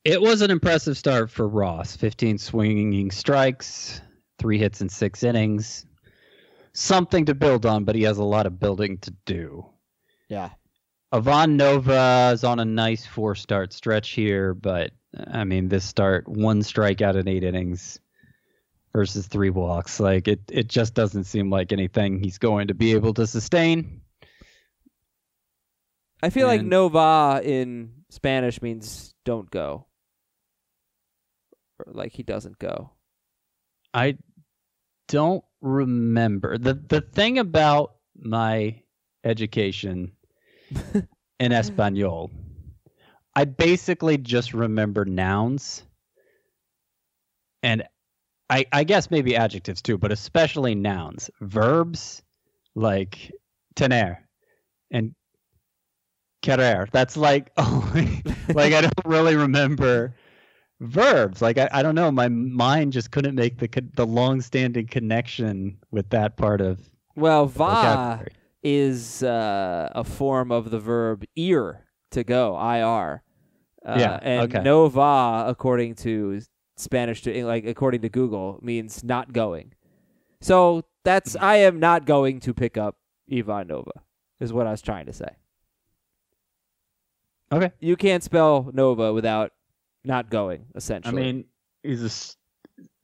[0.03, 1.95] It was an impressive start for Ross.
[1.95, 4.01] 15 swinging strikes,
[4.37, 5.85] three hits in six innings.
[6.73, 9.65] Something to build on, but he has a lot of building to do.
[10.29, 10.49] Yeah.
[11.11, 14.91] Ivan Nova is on a nice four start stretch here, but
[15.31, 17.99] I mean, this start, one strikeout in eight innings
[18.93, 19.99] versus three walks.
[19.99, 24.01] Like, it, it just doesn't seem like anything he's going to be able to sustain.
[26.23, 29.85] I feel like And- Nova in Spanish means don't go.
[31.79, 32.91] Or like he doesn't go.
[33.93, 34.17] I
[35.09, 38.81] don't remember the the thing about my
[39.25, 40.13] education
[41.39, 42.31] in Espanol.
[43.35, 45.83] I basically just remember nouns,
[47.63, 47.83] and
[48.49, 52.23] I I guess maybe adjectives too, but especially nouns, verbs
[52.75, 53.31] like
[53.75, 54.27] tener
[54.91, 55.13] and
[56.43, 56.87] querer.
[56.91, 58.21] That's like only
[58.53, 60.15] like I don't really remember
[60.79, 61.41] verbs.
[61.41, 66.09] Like I, I don't know, my mind just couldn't make the the long-standing connection with
[66.11, 68.33] that part of Well, va vocabulary.
[68.63, 73.21] is uh, a form of the verb ir to go, ir.
[73.85, 74.63] Uh, Yeah, and okay.
[74.63, 76.41] nova, according to
[76.77, 79.73] Spanish to like according to Google, means not going.
[80.41, 82.97] So that's I am not going to pick up
[83.31, 83.91] Ivan Nova,
[84.39, 85.29] is what I was trying to say.
[87.51, 87.71] Okay.
[87.79, 89.51] You can't spell Nova without
[90.03, 90.65] not going.
[90.75, 91.21] Essentially.
[91.21, 91.45] I mean,
[91.83, 92.37] he's a s-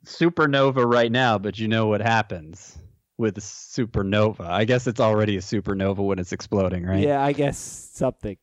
[0.05, 2.77] supernova right now, but you know what happens
[3.17, 4.41] with a supernova.
[4.41, 7.03] I guess it's already a supernova when it's exploding, right?
[7.03, 7.57] yeah, I guess
[7.93, 8.37] something.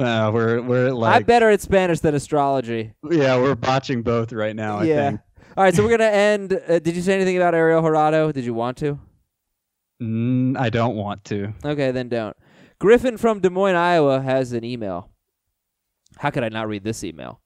[0.06, 2.94] Uh, we're we're like I'm better at Spanish than astrology.
[3.10, 4.78] yeah, we're botching both right now.
[4.78, 5.10] I yeah.
[5.10, 5.20] think.
[5.58, 6.54] All right, so we're gonna end.
[6.54, 8.32] Uh, did you say anything about Ariel Jurado?
[8.32, 8.98] Did you want to?
[10.02, 11.52] Mm, I don't want to.
[11.62, 12.34] Okay, then don't.
[12.78, 15.10] Griffin from Des Moines, Iowa has an email.
[16.16, 17.42] How could I not read this email?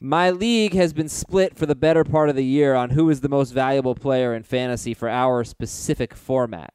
[0.00, 3.20] My league has been split for the better part of the year on who is
[3.20, 6.72] the most valuable player in fantasy for our specific format.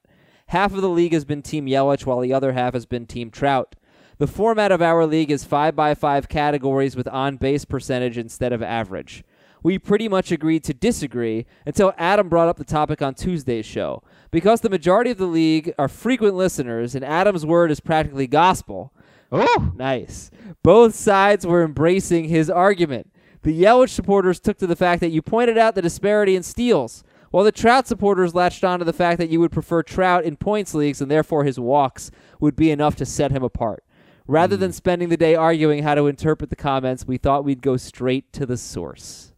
[0.49, 3.32] Half of the league has been Team Yelich, while the other half has been Team
[3.32, 3.76] Trout.
[4.20, 8.51] The format of our league is 5 by 5 categories with on base percentage instead
[8.51, 9.24] of average.
[9.61, 14.01] We pretty much agreed to disagree until Adam brought up the topic on Tuesday's show.
[14.32, 18.91] Because the majority of the league are frequent listeners and Adam's word is practically gospel,
[19.32, 20.32] Oh, Nice.
[20.63, 23.11] Both sides were embracing his argument.
[23.43, 27.03] The Yelich supporters took to the fact that you pointed out the disparity in steals,
[27.32, 30.38] while the Trout supporters latched on to the fact that you would prefer Trout in
[30.38, 32.09] points leagues and therefore his walks
[32.39, 33.84] would be enough to set him apart.
[34.28, 34.75] Rather than mm.
[34.75, 38.45] spending the day arguing how to interpret the comments, we thought we'd go straight to
[38.45, 39.34] the source.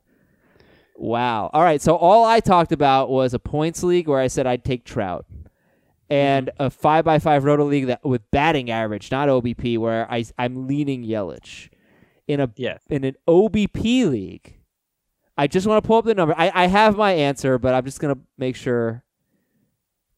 [0.95, 1.49] Wow.
[1.53, 4.65] All right, so all I talked about was a points league where I said I'd
[4.65, 5.25] take Trout
[6.09, 6.65] and mm.
[6.65, 10.67] a five by five roto league that with batting average, not OBP, where I I'm
[10.67, 11.69] leaning Yelich.
[12.27, 12.49] In a
[12.89, 14.59] in an OBP league,
[15.35, 16.35] I just want to pull up the number.
[16.37, 19.03] I, I have my answer, but I'm just gonna make sure.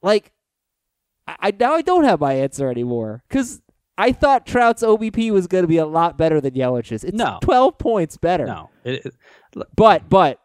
[0.01, 0.33] Like,
[1.27, 3.61] I, I now I don't have my answer anymore because
[3.97, 7.03] I thought Trout's OBP was going to be a lot better than Yelich's.
[7.03, 7.39] It's No.
[7.41, 8.45] 12 points better.
[8.45, 9.15] No, it, it-
[9.75, 10.39] But but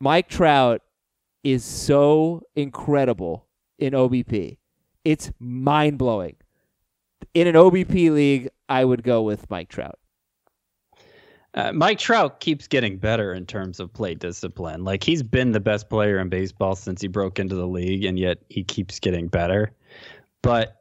[0.00, 0.80] Mike Trout
[1.44, 3.46] is so incredible
[3.78, 4.58] in OBP.
[5.04, 6.36] It's mind blowing.
[7.34, 9.98] In an OBP league, I would go with Mike Trout.
[11.52, 14.84] Uh, Mike Trout keeps getting better in terms of play discipline.
[14.84, 18.18] Like he's been the best player in baseball since he broke into the league, and
[18.18, 19.72] yet he keeps getting better.
[20.42, 20.79] But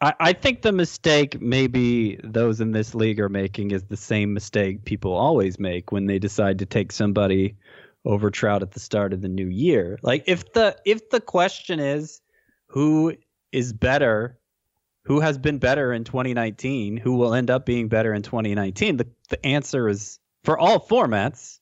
[0.00, 4.32] I, I think the mistake maybe those in this league are making is the same
[4.32, 7.56] mistake people always make when they decide to take somebody
[8.04, 9.98] over Trout at the start of the new year.
[10.02, 12.20] Like if the if the question is
[12.68, 13.14] who
[13.52, 14.38] is better
[15.04, 18.96] who has been better in 2019, who will end up being better in 2019?
[18.96, 21.58] The the answer is for all formats,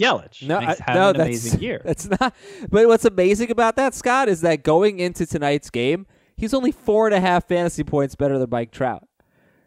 [0.00, 0.46] Yelich.
[0.46, 1.82] No, I- had no, an that's, amazing year.
[1.84, 2.34] That's not.
[2.70, 6.06] But what's amazing about that, Scott, is that going into tonight's game,
[6.40, 9.06] he's only four and a half fantasy points better than Mike Trout.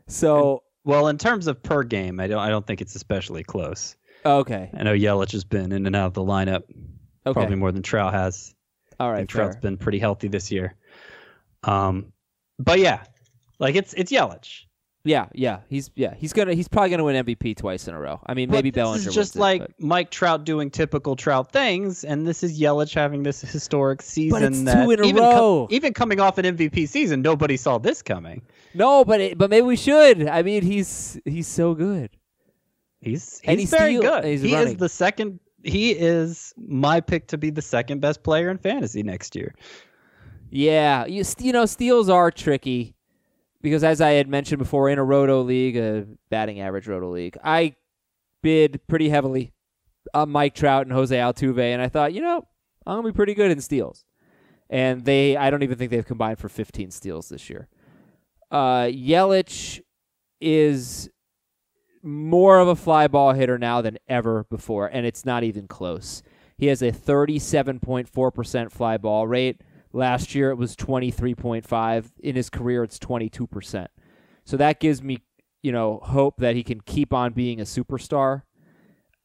[0.08, 3.96] So Well, in terms of per game, I don't I don't think it's especially close.
[4.26, 6.64] okay, I know Yelich has been in and out of the lineup
[7.26, 8.54] okay, probably more than Trout has.
[9.00, 9.62] all right, think Trout's fair.
[9.62, 10.76] been pretty healthy this year.
[11.64, 12.12] Um,
[12.60, 13.04] but yeah,
[13.60, 14.64] like it's it's Yelich.
[15.06, 18.22] Yeah, yeah, he's yeah, he's gonna he's probably gonna win MVP twice in a row.
[18.26, 21.18] I mean, But maybe this Bellinger is just it, like but- Mike Trout doing typical
[21.18, 24.44] Trout things, and this is Yelich having this historic season.
[24.44, 25.68] it's that two in a even row.
[25.72, 28.44] even coming off an MVP season, nobody saw this coming.
[28.74, 30.26] no, but it, but maybe we should.
[30.26, 32.10] I mean, he's he's so good.
[33.02, 34.24] He's he's he's very good.
[34.24, 34.70] he's he running.
[34.70, 35.42] is the second.
[35.66, 39.54] He is my pick to be the second best player in fantasy next year.
[40.50, 42.93] Yeah, you you know steals are tricky
[43.64, 47.38] because as I had mentioned before, in a roto league, a batting average roto league,
[47.44, 47.76] I
[48.44, 49.54] bid pretty heavily
[50.14, 52.46] on Mike Trout and Jose Altuve, and I thought, you know,
[52.86, 54.04] I'm gonna be pretty good in steals.
[54.70, 57.70] And they, I don't even think they've combined for 15 steals this year.
[58.52, 59.82] Uh, Yelich
[60.42, 61.10] is
[62.02, 66.22] more of a fly ball hitter now than ever before, and it's not even close.
[66.58, 69.62] He has a 37.4% fly ball rate.
[69.94, 72.06] Last year it was 23.5.
[72.20, 73.88] In his career it's 22%.
[74.46, 75.20] So that gives me,
[75.62, 78.42] you know, hope that he can keep on being a superstar.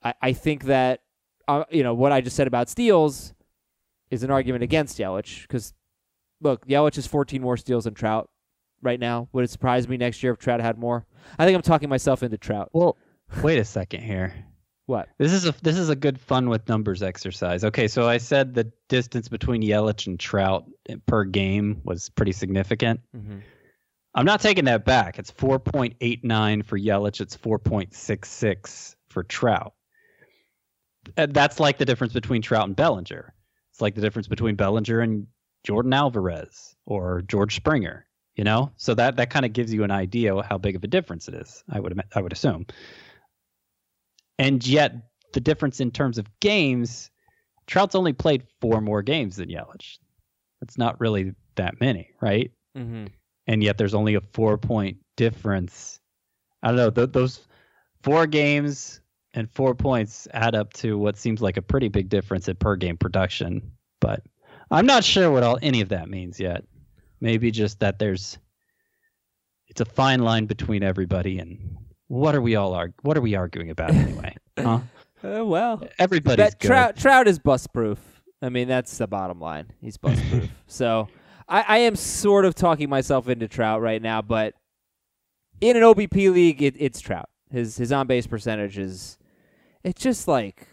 [0.03, 1.01] I, I think that,
[1.49, 3.35] uh, you know, what I just said about steals
[4.11, 5.73] is an argument against Yelich because,
[6.41, 8.31] look, Yelich has 14 more steals than Trout
[8.83, 9.29] right now.
[9.33, 11.07] Would it surprise me next year if Trout had more?
[11.39, 12.71] I think I'm talking myself into Trout.
[12.73, 12.97] Well,
[13.43, 14.45] wait a second here.
[14.89, 15.11] What?
[15.19, 17.63] This is a this is a good fun with numbers exercise.
[17.63, 20.65] Okay, so I said the distance between Yelich and Trout
[21.05, 23.01] per game was pretty significant.
[23.15, 23.41] Mm-hmm.
[24.15, 25.19] I'm not taking that back.
[25.19, 27.21] It's 4.89 for Yelich.
[27.21, 29.75] It's 4.66 for Trout.
[31.19, 33.35] Uh, That's like the difference between Trout and Bellinger.
[33.71, 35.27] It's like the difference between Bellinger and
[35.67, 38.07] Yordan Alvarez or George Springer.
[38.37, 40.87] You know, so that that kind of gives you an idea how big of a
[40.87, 41.63] difference it is.
[41.69, 42.65] I would I would assume.
[44.39, 44.95] And yet,
[45.33, 47.11] the difference in terms of games,
[47.67, 49.99] Trout's only played four more games than Yelich.
[50.61, 52.51] That's not really that many, right?
[52.77, 53.07] Mm-hmm.
[53.49, 55.99] and yet there's only a four point difference.
[56.63, 56.91] I don't know.
[56.91, 57.47] Th- those
[58.03, 59.01] four games
[59.35, 62.77] and four points add up to what seems like a pretty big difference in per
[62.77, 63.73] game production.
[64.01, 64.23] But
[64.71, 66.65] I'm not sure what all any of that means yet.
[67.21, 68.39] Maybe just that there's
[69.67, 71.77] it's a fine line between everybody and
[72.09, 74.35] what are we all arg- what are we arguing about anyway?
[74.59, 74.81] huh?
[75.23, 76.61] Uh, well, Everybody's that.
[76.61, 77.99] Trout Trout is bust proof.
[78.43, 79.67] I mean, that's the bottom line.
[79.81, 80.49] He's bust proof.
[80.67, 81.09] so
[81.49, 84.55] I, I am sort of talking myself into Trout right now, but
[85.61, 87.29] in an OBP league, it, it's Trout.
[87.51, 89.19] His his on base percentage is
[89.85, 90.67] it's just like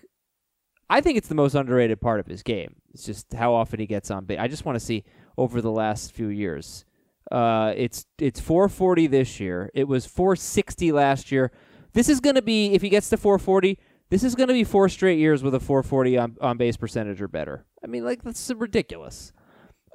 [0.89, 2.75] I think it's the most underrated part of his game.
[2.93, 4.39] It's just how often he gets on base.
[4.39, 5.03] I just want to see
[5.37, 6.85] over the last few years.
[7.31, 9.71] Uh, it's it's 440 this year.
[9.73, 11.51] It was 460 last year.
[11.93, 13.79] This is going to be if he gets to 440.
[14.09, 17.21] This is going to be four straight years with a 440 on, on base percentage
[17.21, 17.65] or better.
[17.83, 19.33] I mean, like that's ridiculous.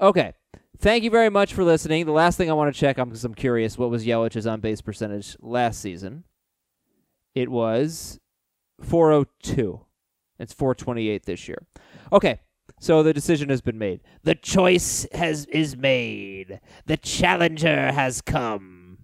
[0.01, 0.33] Okay,
[0.79, 2.07] thank you very much for listening.
[2.07, 4.81] The last thing I want to check, because I'm curious, what was Yelich's on base
[4.81, 6.25] percentage last season?
[7.35, 8.19] It was
[8.83, 9.81] 402.
[10.39, 11.67] It's 428 this year.
[12.13, 12.41] Okay,
[12.79, 14.01] so the decision has been made.
[14.23, 16.61] The choice has is made.
[16.87, 18.99] The challenger has come.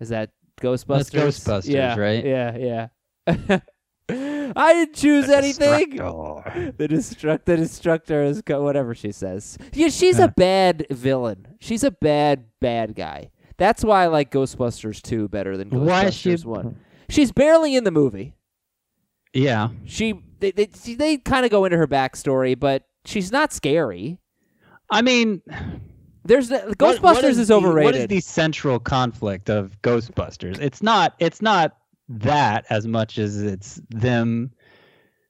[0.00, 1.10] Is that Ghostbusters?
[1.12, 2.24] Ghostbusters, yeah, right?
[2.24, 2.88] Yeah,
[3.26, 3.58] yeah.
[4.56, 5.96] I didn't choose anything.
[5.96, 9.56] The destruct the destructor is co- whatever she says.
[9.72, 11.46] Yeah, she's a bad villain.
[11.60, 13.30] She's a bad bad guy.
[13.56, 16.76] That's why I like Ghostbusters 2 better than Ghostbusters Why is she- 1.
[17.10, 18.34] She's barely in the movie.
[19.32, 19.68] Yeah.
[19.86, 24.18] She they they, they kind of go into her backstory, but she's not scary.
[24.90, 25.40] I mean,
[26.24, 27.84] There's the, Ghostbusters what is, the- overrated.
[27.84, 30.58] What is the central conflict of Ghostbusters?
[30.60, 31.14] It's not.
[31.20, 31.76] It's not
[32.08, 34.50] that as much as it's them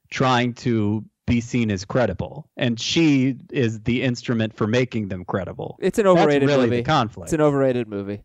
[0.09, 5.77] trying to be seen as credible, and she is the instrument for making them credible.
[5.79, 6.77] it's an That's overrated really movie.
[6.77, 7.27] the conflict.
[7.27, 8.23] It's an overrated movie.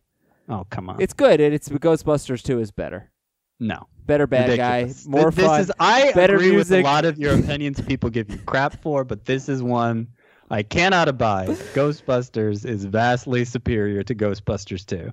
[0.49, 0.99] oh come on!
[0.99, 1.39] It's good.
[1.39, 3.11] and It's Ghostbusters 2 is better.
[3.59, 3.87] no.
[4.07, 5.05] Better bad Ridiculous.
[5.05, 5.61] guy, more Th- this fun.
[5.61, 9.03] Is, I better agree with a lot of your opinions people give you crap for,
[9.03, 10.07] but this is one
[10.49, 11.49] I cannot abide.
[11.73, 15.11] Ghostbusters is vastly superior to Ghostbusters 2.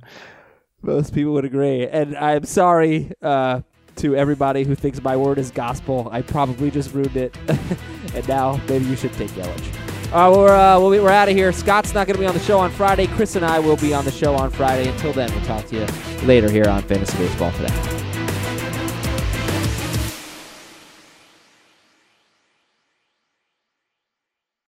[0.83, 1.87] Most people would agree.
[1.89, 3.63] And I'm sorry uh,
[3.97, 6.09] to everybody who thinks my word is gospel.
[6.13, 7.37] I probably just ruined it.
[8.15, 10.13] and now maybe you should take Yelich.
[10.13, 11.51] All right, we're, uh, we'll be, we're out of here.
[11.53, 13.09] Scott's not going to be on the show on Friday.
[13.09, 14.89] Chris and I will be on the show on Friday.
[14.89, 15.87] Until then, we'll talk to you
[16.27, 18.04] later here on Fantasy Baseball today.